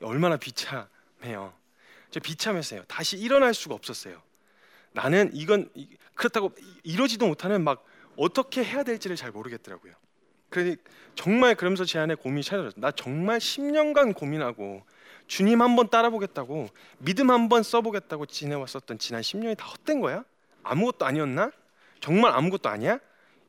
얼마나 0.00 0.36
비참해요. 0.36 1.52
저 2.12 2.20
비참했어요. 2.20 2.84
다시 2.86 3.18
일어날 3.18 3.52
수가 3.52 3.74
없었어요. 3.74 4.22
나는 4.92 5.28
이건 5.34 5.68
그렇다고 6.14 6.52
이러지도 6.84 7.26
못하는 7.26 7.64
막 7.64 7.84
어떻게 8.16 8.62
해야 8.62 8.84
될지를 8.84 9.16
잘 9.16 9.32
모르겠더라고요. 9.32 9.92
그러니 10.50 10.76
정말 11.16 11.56
그러면서 11.56 11.84
제 11.84 11.98
안에 11.98 12.14
고민이 12.14 12.44
찾아졌어요. 12.44 12.80
나 12.80 12.92
정말 12.92 13.38
10년간 13.40 14.14
고민하고 14.14 14.84
주님 15.26 15.62
한번 15.62 15.90
따라보겠다고 15.90 16.68
믿음 16.98 17.32
한번 17.32 17.64
써보겠다고 17.64 18.26
지내왔었던 18.26 18.98
지난 18.98 19.20
10년이 19.20 19.56
다 19.56 19.66
헛된 19.66 20.00
거야? 20.00 20.24
아무것도 20.62 21.06
아니었나? 21.06 21.50
정말 21.98 22.30
아무것도 22.30 22.68
아니야? 22.68 23.00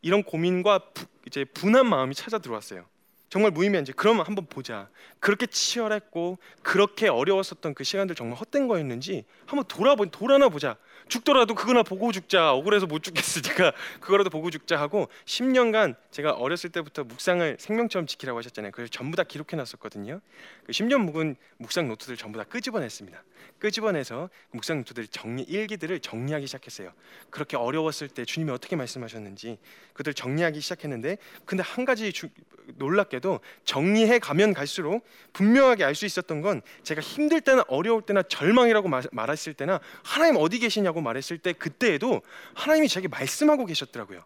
이런 0.01 0.23
고민과 0.23 0.79
부, 0.93 1.05
이제 1.27 1.45
분한 1.45 1.87
마음이 1.87 2.15
찾아 2.15 2.37
들어왔어요. 2.39 2.85
정말 3.29 3.51
무의미한지 3.51 3.93
그러면 3.93 4.25
한번 4.25 4.45
보자. 4.47 4.89
그렇게 5.19 5.45
치열했고 5.45 6.37
그렇게 6.63 7.07
어려웠었던 7.07 7.73
그 7.73 7.85
시간들 7.85 8.13
정말 8.13 8.37
헛된 8.37 8.67
거였는지 8.67 9.23
한번 9.45 9.65
돌아보 9.67 10.05
돌아나 10.07 10.49
보자. 10.49 10.75
죽더라도 11.11 11.55
그거나 11.55 11.83
보고 11.83 12.11
죽자. 12.13 12.53
억울해서 12.53 12.85
못 12.85 13.03
죽겠으니까 13.03 13.73
그거라도 13.99 14.29
보고 14.29 14.49
죽자 14.49 14.79
하고 14.79 15.09
10년간 15.25 15.95
제가 16.09 16.31
어렸을 16.31 16.69
때부터 16.69 17.03
묵상을 17.03 17.57
생명처럼 17.59 18.07
지키라고 18.07 18.39
하셨잖아요. 18.39 18.71
그래서 18.71 18.89
전부 18.89 19.17
다 19.17 19.23
기록해 19.23 19.57
놨었거든요. 19.57 20.21
그 20.65 20.71
10년 20.71 21.01
묵은 21.01 21.35
묵상 21.57 21.89
노트들 21.89 22.15
전부 22.15 22.39
다 22.39 22.45
끄집어냈습니다. 22.45 23.23
끄집어내서 23.59 24.29
묵상 24.51 24.77
노트들 24.77 25.07
정리 25.07 25.43
일기들을 25.43 25.99
정리하기 25.99 26.47
시작했어요. 26.47 26.93
그렇게 27.29 27.57
어려웠을 27.57 28.07
때 28.07 28.23
주님이 28.23 28.51
어떻게 28.51 28.77
말씀하셨는지 28.77 29.57
그들 29.93 30.13
정리하기 30.13 30.61
시작했는데 30.61 31.17
근데 31.45 31.61
한 31.61 31.83
가지 31.83 32.13
주, 32.13 32.29
놀랍게도 32.77 33.39
정리해 33.65 34.19
가면 34.19 34.53
갈수록 34.53 35.05
분명하게 35.33 35.83
알 35.83 35.91
수 35.95 36.05
있었던 36.05 36.41
건 36.41 36.61
제가 36.83 37.01
힘들 37.01 37.41
때나 37.41 37.65
어려울 37.67 38.01
때나 38.01 38.23
절망이라고 38.23 38.89
말했을 39.11 39.53
때나 39.53 39.81
하나님 40.03 40.37
어디 40.37 40.57
계시냐고 40.57 41.00
말했을 41.01 41.37
때 41.37 41.53
그때에도 41.53 42.21
하나님이 42.53 42.87
저에게 42.87 43.07
말씀하고 43.07 43.65
계셨더라고요. 43.65 44.23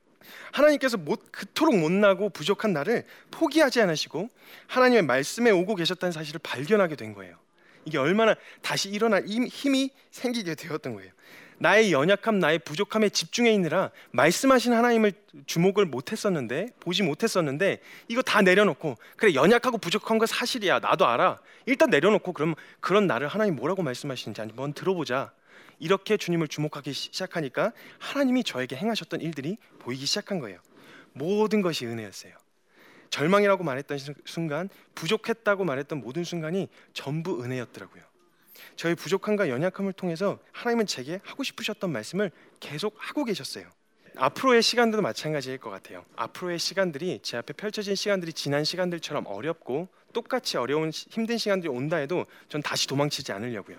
하나님께서 0.52 0.98
못 0.98 1.32
그토록 1.32 1.78
못나고 1.78 2.30
부족한 2.30 2.74
나를 2.74 3.04
포기하지 3.32 3.82
않으시고 3.82 4.30
하나님의 4.68 5.04
말씀에 5.04 5.52
오고 5.52 5.76
계셨다는 5.76 6.12
사실을 6.12 6.40
발견하게 6.44 6.96
된 6.96 7.14
거예요. 7.14 7.38
이게 7.86 7.98
얼마나 7.98 8.36
다시 8.62 8.90
일어날 8.90 9.26
힘이 9.26 9.92
생기게 10.12 10.56
되었던 10.56 10.96
거예요. 10.96 11.12
나의 11.58 11.94
연약함, 11.94 12.40
나의 12.40 12.60
부족함에 12.60 13.10
집중해 13.10 13.52
있느라 13.54 13.92
말씀하신 14.12 14.74
하나님을 14.74 15.14
주목을 15.46 15.86
못 15.86 16.12
했었는데 16.12 16.68
보지 16.80 17.04
못했었는데 17.04 17.80
이거 18.08 18.22
다 18.22 18.42
내려놓고 18.42 18.98
그래 19.16 19.34
연약하고 19.34 19.78
부족한 19.78 20.18
거 20.18 20.26
사실이야 20.26 20.80
나도 20.80 21.08
알아 21.08 21.40
일단 21.66 21.90
내려놓고 21.90 22.34
그럼 22.34 22.56
그런 22.82 23.08
나를 23.08 23.28
하나님 23.28 23.56
뭐라고 23.56 23.84
말씀하시는지 23.84 24.42
한번 24.42 24.74
들어보자 24.74 25.32
이렇게 25.80 26.18
주님을 26.18 26.48
주목하기 26.48 26.94
시작하니까 26.94 27.72
하나님이 28.00 28.44
저에게 28.44 28.76
행하셨던 28.76 29.22
일들이 29.22 29.58
보이기 29.80 30.06
시작한 30.06 30.40
거예요 30.40 30.60
모든 31.14 31.62
것이 31.62 31.86
은혜였어요 31.86 32.36
절망이라고 33.10 33.64
말했던 33.64 33.98
순간 34.26 34.70
부족했다고 34.96 35.64
말했던 35.64 36.02
모든 36.02 36.24
순간이 36.24 36.68
전부 36.94 37.44
은혜였더라고요 37.44 38.04
저의 38.76 38.96
부족함과 38.96 39.50
연약함을 39.50 39.94
통해서 39.94 40.40
하나님은 40.52 40.86
제게 40.86 41.20
하고 41.24 41.44
싶으셨던 41.44 41.92
말씀을 41.92 42.32
계속 42.60 42.96
하고 42.98 43.24
계셨어요. 43.24 43.70
앞으로의 44.18 44.62
시간들도 44.62 45.02
마찬가지일 45.02 45.58
것 45.58 45.70
같아요. 45.70 46.06
앞으로의 46.16 46.58
시간들이 46.58 47.20
제 47.22 47.38
앞에 47.38 47.54
펼쳐진 47.54 47.96
시간들이 47.96 48.32
지난 48.32 48.64
시간들처럼 48.64 49.26
어렵고 49.28 49.90
똑같이 50.14 50.58
어려운 50.58 50.90
힘든 50.92 51.38
시간들이 51.38 51.70
온다 51.70 51.98
해도 51.98 52.26
전 52.48 52.62
다시 52.62 52.88
도망치지 52.88 53.34
않으려고요. 53.34 53.78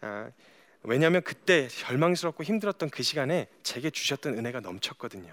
아, 0.00 0.30
왜냐하면 0.84 1.22
그때 1.22 1.68
절망스럽고 1.68 2.42
힘들었던 2.44 2.90
그 2.90 3.02
시간에 3.02 3.46
제게 3.62 3.90
주셨던 3.90 4.36
은혜가 4.38 4.60
넘쳤거든요. 4.60 5.32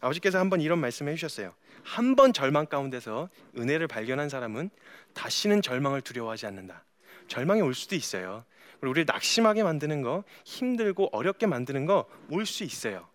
아버지께서 0.00 0.38
한번 0.38 0.60
이런 0.60 0.78
말씀을 0.80 1.12
해주셨어요. 1.12 1.54
한 1.84 2.16
번 2.16 2.32
절망 2.32 2.66
가운데서 2.66 3.28
은혜를 3.56 3.86
발견한 3.86 4.28
사람은 4.28 4.70
다시는 5.14 5.62
절망을 5.62 6.02
두려워하지 6.02 6.46
않는다. 6.46 6.84
절망이 7.28 7.62
올 7.62 7.74
수도 7.74 7.94
있어요. 7.94 8.44
우리를 8.80 9.04
낙심하게 9.06 9.62
만드는 9.62 10.02
거, 10.02 10.24
힘들고 10.44 11.10
어렵게 11.12 11.46
만드는 11.46 11.86
거 11.86 12.06
올 12.30 12.44
수 12.46 12.64
있어요. 12.64 13.08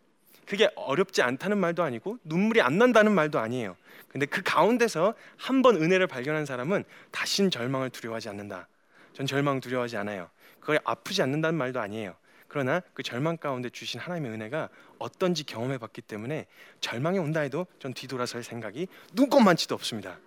그게 0.45 0.69
어렵지 0.75 1.21
않다는 1.21 1.57
말도 1.57 1.83
아니고 1.83 2.17
눈물이 2.23 2.61
안 2.61 2.77
난다는 2.77 3.11
말도 3.13 3.39
아니에요. 3.39 3.77
근데 4.09 4.25
그 4.25 4.41
가운데서 4.43 5.13
한 5.37 5.61
번 5.61 5.81
은혜를 5.81 6.07
발견한 6.07 6.45
사람은 6.45 6.83
다신 7.11 7.49
절망을 7.51 7.89
두려워하지 7.91 8.29
않는다. 8.29 8.67
전 9.13 9.25
절망 9.25 9.59
두려워하지 9.59 9.97
않아요. 9.97 10.29
그걸 10.63 10.79
아프지 10.85 11.21
않는다는 11.21 11.57
말도 11.57 11.81
아니에요. 11.81 12.15
그러나 12.47 12.81
그 12.93 13.03
절망 13.03 13.35
가운데 13.35 13.69
주신 13.69 13.99
하나님의 13.99 14.31
은혜가 14.31 14.69
어떤지 14.97 15.43
경험해 15.43 15.77
봤기 15.77 16.01
때문에 16.01 16.47
절망이 16.79 17.19
온다 17.19 17.41
해도 17.41 17.67
전 17.79 17.93
뒤돌아설 17.93 18.43
생각이 18.43 18.87
눈꼽만치도 19.13 19.75
없습니다. 19.75 20.19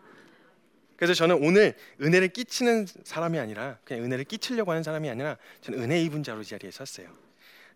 그래서 0.96 1.14
저는 1.14 1.42
오늘 1.42 1.75
은혜를 2.03 2.29
끼치는 2.29 2.87
사람이 3.05 3.38
아니라 3.38 3.79
그냥 3.85 4.05
은혜를 4.05 4.25
끼치려고 4.25 4.72
하는 4.72 4.83
사람이 4.83 5.09
아니라 5.09 5.38
저는 5.62 5.83
은혜 5.83 6.03
입은 6.03 6.22
자로 6.22 6.42
자리에 6.42 6.70
섰어요. 6.70 7.09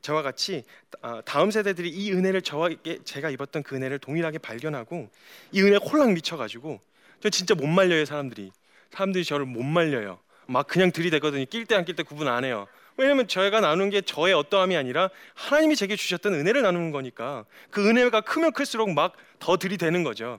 저와 0.02 0.22
같이 0.22 0.64
어, 1.00 1.20
다음 1.24 1.50
세대들이 1.50 1.88
이 1.88 2.12
은혜를 2.12 2.42
저와 2.42 2.70
제가 3.04 3.30
입었던 3.30 3.62
그 3.62 3.76
은혜를 3.76 3.98
동일하게 3.98 4.38
발견하고 4.38 5.08
이 5.52 5.62
은혜 5.62 5.76
홀랑 5.76 6.14
미쳐가지고 6.14 6.80
저 7.20 7.30
진짜 7.30 7.54
못 7.54 7.66
말려요 7.66 8.04
사람들이 8.04 8.50
사람들이 8.90 9.24
저를 9.24 9.44
못 9.46 9.62
말려요 9.62 10.18
막 10.50 10.66
그냥 10.66 10.90
들이대거든요 10.90 11.44
낄 11.46 11.66
때 11.66 11.74
안 11.74 11.84
낄 11.84 11.96
때 11.96 12.02
구분 12.02 12.28
안 12.28 12.44
해요 12.44 12.66
왜냐면 12.96 13.28
저희가 13.28 13.60
나누는 13.60 13.90
게 13.90 14.00
저의 14.00 14.34
어떠함이 14.34 14.76
아니라 14.76 15.10
하나님이 15.34 15.76
제게 15.76 15.96
주셨던 15.96 16.34
은혜를 16.34 16.62
나누는 16.62 16.90
거니까 16.90 17.44
그 17.70 17.88
은혜가 17.88 18.22
크면 18.22 18.52
클수록 18.52 18.90
막 18.92 19.14
더 19.40 19.56
들이대는 19.56 20.04
거죠 20.04 20.38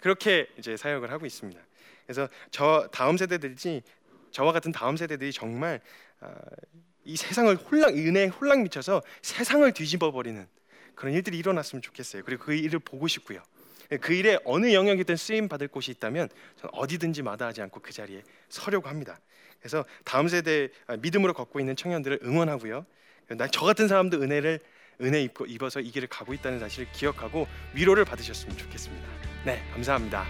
그렇게 0.00 0.48
이제 0.58 0.76
사역을 0.76 1.10
하고 1.10 1.26
있습니다 1.26 1.60
그래서 2.06 2.28
저 2.50 2.88
다음 2.92 3.18
세대들이 3.18 3.82
저와 4.30 4.52
같은 4.52 4.72
다음 4.72 4.96
세대들이 4.96 5.32
정말 5.32 5.80
아, 6.20 6.34
이 7.04 7.16
세상을 7.16 7.54
홀랑 7.56 7.94
은혜에 7.94 8.26
홀랑 8.26 8.62
미쳐서 8.62 9.02
세상을 9.22 9.70
뒤집어 9.72 10.10
버리는 10.10 10.46
그런 10.94 11.14
일들이 11.14 11.38
일어났으면 11.38 11.80
좋겠어요. 11.80 12.22
그리고 12.24 12.44
그 12.44 12.54
일을 12.54 12.80
보고 12.80 13.06
싶고요. 13.06 13.40
그 14.00 14.12
일에 14.12 14.38
어느 14.44 14.72
영역이든 14.74 15.16
쓰임 15.16 15.48
받을 15.48 15.68
곳이 15.68 15.90
있다면 15.92 16.28
저는 16.56 16.74
어디든지 16.74 17.22
마다하지 17.22 17.62
않고 17.62 17.80
그 17.80 17.92
자리에 17.92 18.22
서려고 18.48 18.88
합니다. 18.88 19.18
그래서 19.60 19.84
다음 20.04 20.28
세대 20.28 20.68
아, 20.86 20.96
믿음으로 20.96 21.34
걷고 21.34 21.60
있는 21.60 21.76
청년들을 21.76 22.20
응원하고요. 22.24 22.86
저 23.52 23.64
같은 23.64 23.88
사람도 23.88 24.22
은혜를 24.22 24.60
은혜 25.00 25.22
입고 25.22 25.46
입어서 25.46 25.80
이 25.80 25.90
길을 25.90 26.08
가고 26.08 26.34
있다는 26.34 26.58
사실을 26.58 26.90
기억하고 26.92 27.46
위로를 27.74 28.04
받으셨으면 28.04 28.56
좋겠습니다. 28.56 29.06
네, 29.44 29.62
감사합니다. 29.72 30.24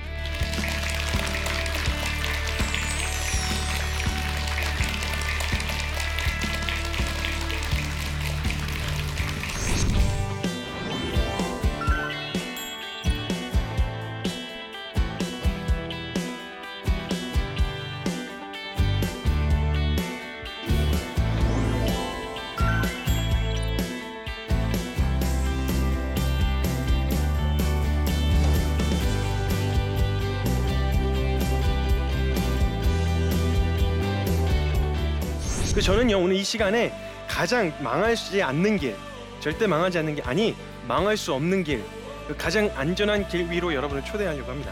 저는요 35.89 36.19
오늘 36.19 36.37
이 36.37 36.45
시간에 36.45 36.93
가장 37.27 37.73
망하지 37.81 38.43
않는 38.43 38.77
길, 38.77 38.95
절대 39.41 39.67
망하지 39.67 39.97
않는 40.01 40.17
게 40.17 40.23
아니 40.23 40.55
망할 40.87 41.17
수 41.17 41.33
없는 41.33 41.65
길, 41.65 41.83
그 42.27 42.37
가장 42.37 42.71
안전한 42.77 43.27
길 43.27 43.51
위로 43.51 43.73
여러분을 43.73 44.05
초대하려고 44.05 44.51
합니다. 44.51 44.71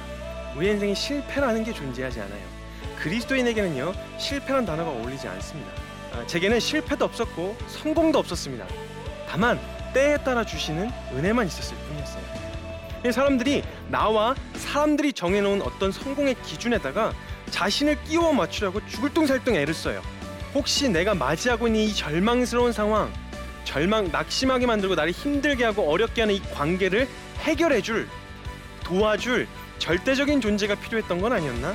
우리 0.55 0.69
인생에 0.69 0.93
실패라는 0.93 1.65
게 1.65 1.73
존재하지 1.73 2.21
않아요. 2.21 2.43
그리스도인에게는요 2.99 3.95
실패란 4.19 4.67
단어가 4.67 4.91
어울리지 4.91 5.27
않습니다. 5.27 5.73
아, 6.13 6.27
제게는 6.27 6.61
실패도 6.61 7.07
없었고 7.07 7.57
성공도 7.67 8.19
없었습니다. 8.19 8.67
다만 9.27 9.59
때에 9.95 10.19
따라 10.19 10.45
주시는 10.45 10.91
은혜만 11.15 11.47
있었을 11.47 11.79
뿐이었어요. 11.79 12.23
사람들이 13.11 13.63
나와 13.89 14.35
사람들이 14.55 15.15
정해놓은 15.15 15.63
어떤 15.63 15.93
성공의 15.93 16.37
기준에다가 16.43 17.15
자신을 17.49 18.05
끼워 18.05 18.35
맞추려고 18.35 18.87
죽을 18.87 19.15
똥살똥 19.15 19.55
애를 19.55 19.73
써요. 19.73 20.03
혹시 20.57 20.89
내가 20.89 21.15
맞이하고 21.15 21.67
있는 21.67 21.83
이 21.83 21.95
절망스러운 21.95 22.73
상황, 22.73 23.13
절망, 23.65 24.11
낙심하게 24.11 24.65
만들고 24.65 24.95
나를 24.95 25.13
힘들게 25.13 25.65
하고 25.65 25.91
어렵게 25.91 26.23
하는 26.23 26.35
이 26.35 26.41
관계를 26.41 27.07
해결해줄, 27.41 28.09
도와줄 28.83 29.49
절대적인 29.77 30.41
존재가 30.41 30.77
필요했던 30.77 31.21
건 31.21 31.35
아니었나? 31.35 31.75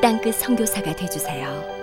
땅끝 0.00 0.34
선교사가 0.36 0.96
되주세요. 0.96 1.79